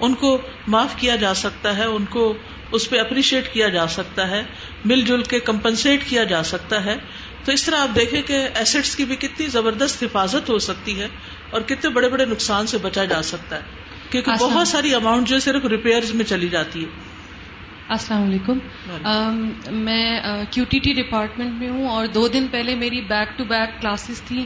ان 0.00 0.14
کو 0.14 0.38
معاف 0.66 0.96
کیا 0.96 1.16
جا 1.16 1.34
سکتا 1.34 1.76
ہے 1.76 1.84
ان 1.84 2.04
کو 2.04 2.34
اس 2.72 2.90
پہ 2.90 2.98
اپریشیٹ 2.98 3.52
کیا 3.52 3.68
جا 3.68 3.86
سکتا 3.86 4.30
ہے 4.30 4.42
مل 4.84 5.02
جل 5.02 5.22
کے 5.22 5.40
کمپنسیٹ 5.40 6.04
کیا 6.08 6.24
جا 6.24 6.42
سکتا 6.42 6.84
ہے۔ 6.84 6.96
تو 7.44 7.52
اس 7.52 7.64
طرح 7.64 7.76
آپ 7.76 7.88
دیکھیں 7.94 8.22
کہ 8.22 8.48
ایسٹس 8.54 8.96
کی 8.96 9.04
بھی 9.04 9.16
کتنی 9.16 9.46
زبردست 9.46 10.02
حفاظت 10.02 10.50
ہو 10.50 10.58
سکتی 10.58 11.00
ہے 11.00 11.08
اور 11.50 11.60
کتنے 11.60 11.90
بڑے 11.90 12.08
بڑے 12.08 12.24
نقصان 12.24 12.66
سے 12.66 12.78
بچا 12.78 13.04
جا 13.04 13.22
سکتا 13.22 13.56
ہے۔ 13.56 13.62
کیونکہ 14.10 14.32
بہت 14.38 14.68
ساری 14.68 14.94
اماؤنٹ 14.94 15.28
جو 15.28 15.38
صرف 15.38 15.64
ریپیئر 15.64 16.02
میں 16.14 16.24
چلی 16.24 16.48
جاتی 16.48 16.84
ہے۔ 16.84 17.11
السلام 17.92 18.22
علیکم۔ 18.22 18.58
میں 19.78 20.20
کیو 20.50 20.64
ٹی 20.68 20.78
ٹی 20.78 20.92
ڈپارٹمنٹ 20.92 21.58
میں 21.58 21.68
ہوں 21.68 21.88
اور 21.88 22.06
دو 22.06 22.28
دن 22.28 22.46
پہلے 22.50 22.74
میری 22.74 23.00
بیک 23.00 23.38
ٹو 23.38 23.44
بیک 23.44 23.80
کلاسز 23.82 24.22
تھی 24.22 24.44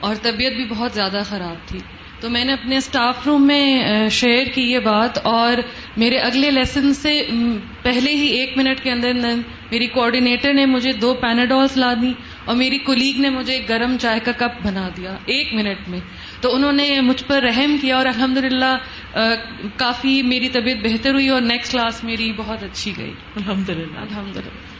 اور 0.00 0.14
طبیعت 0.22 0.52
بھی 0.52 0.64
بہت 0.68 0.92
زیادہ 0.92 1.22
خراب 1.28 1.68
تھی۔ 1.68 1.78
تو 2.20 2.30
میں 2.30 2.44
نے 2.44 2.52
اپنے 2.52 2.76
اسٹاف 2.76 3.26
روم 3.26 3.46
میں 3.46 4.08
شیئر 4.10 4.46
کی 4.54 4.62
یہ 4.62 4.78
بات 4.78 5.18
اور 5.22 5.60
میرے 5.96 6.18
اگلے 6.18 6.50
لیسن 6.50 6.92
سے 6.94 7.12
پہلے 7.82 8.10
ہی 8.10 8.26
ایک 8.26 8.56
منٹ 8.56 8.82
کے 8.82 8.90
اندر 8.90 9.12
میری 9.70 9.86
کوآڈینیٹر 9.86 10.52
نے 10.52 10.64
مجھے 10.66 10.92
دو 10.92 11.14
پیناڈولس 11.14 11.76
لا 11.76 11.92
دی 12.02 12.12
اور 12.44 12.56
میری 12.56 12.78
کولیگ 12.78 13.20
نے 13.20 13.30
مجھے 13.30 13.60
گرم 13.68 13.96
چائے 14.00 14.20
کا 14.20 14.32
کپ 14.32 14.66
بنا 14.66 14.88
دیا 14.96 15.14
ایک 15.26 15.54
منٹ 15.54 15.88
میں۔ 15.88 16.00
تو 16.40 16.54
انہوں 16.54 16.72
نے 16.72 17.00
مجھ 17.00 17.24
پر 17.26 17.42
رحم 17.42 17.76
کیا 17.80 17.96
اور 17.96 18.06
الحمد 18.06 18.36
للہ 18.36 18.76
کافی 19.76 20.22
میری 20.22 20.48
طبیعت 20.48 20.76
بہتر 20.82 21.14
ہوئی 21.14 21.28
اور 21.28 21.40
نیکسٹ 21.40 21.72
کلاس 21.72 22.04
میری 22.04 22.32
بہت 22.36 22.62
اچھی 22.62 22.92
گئی۔ 22.96 23.12
الحمد 23.36 23.70
للہ 23.70 23.98
الحمد 23.98 24.36
للہ 24.36 24.77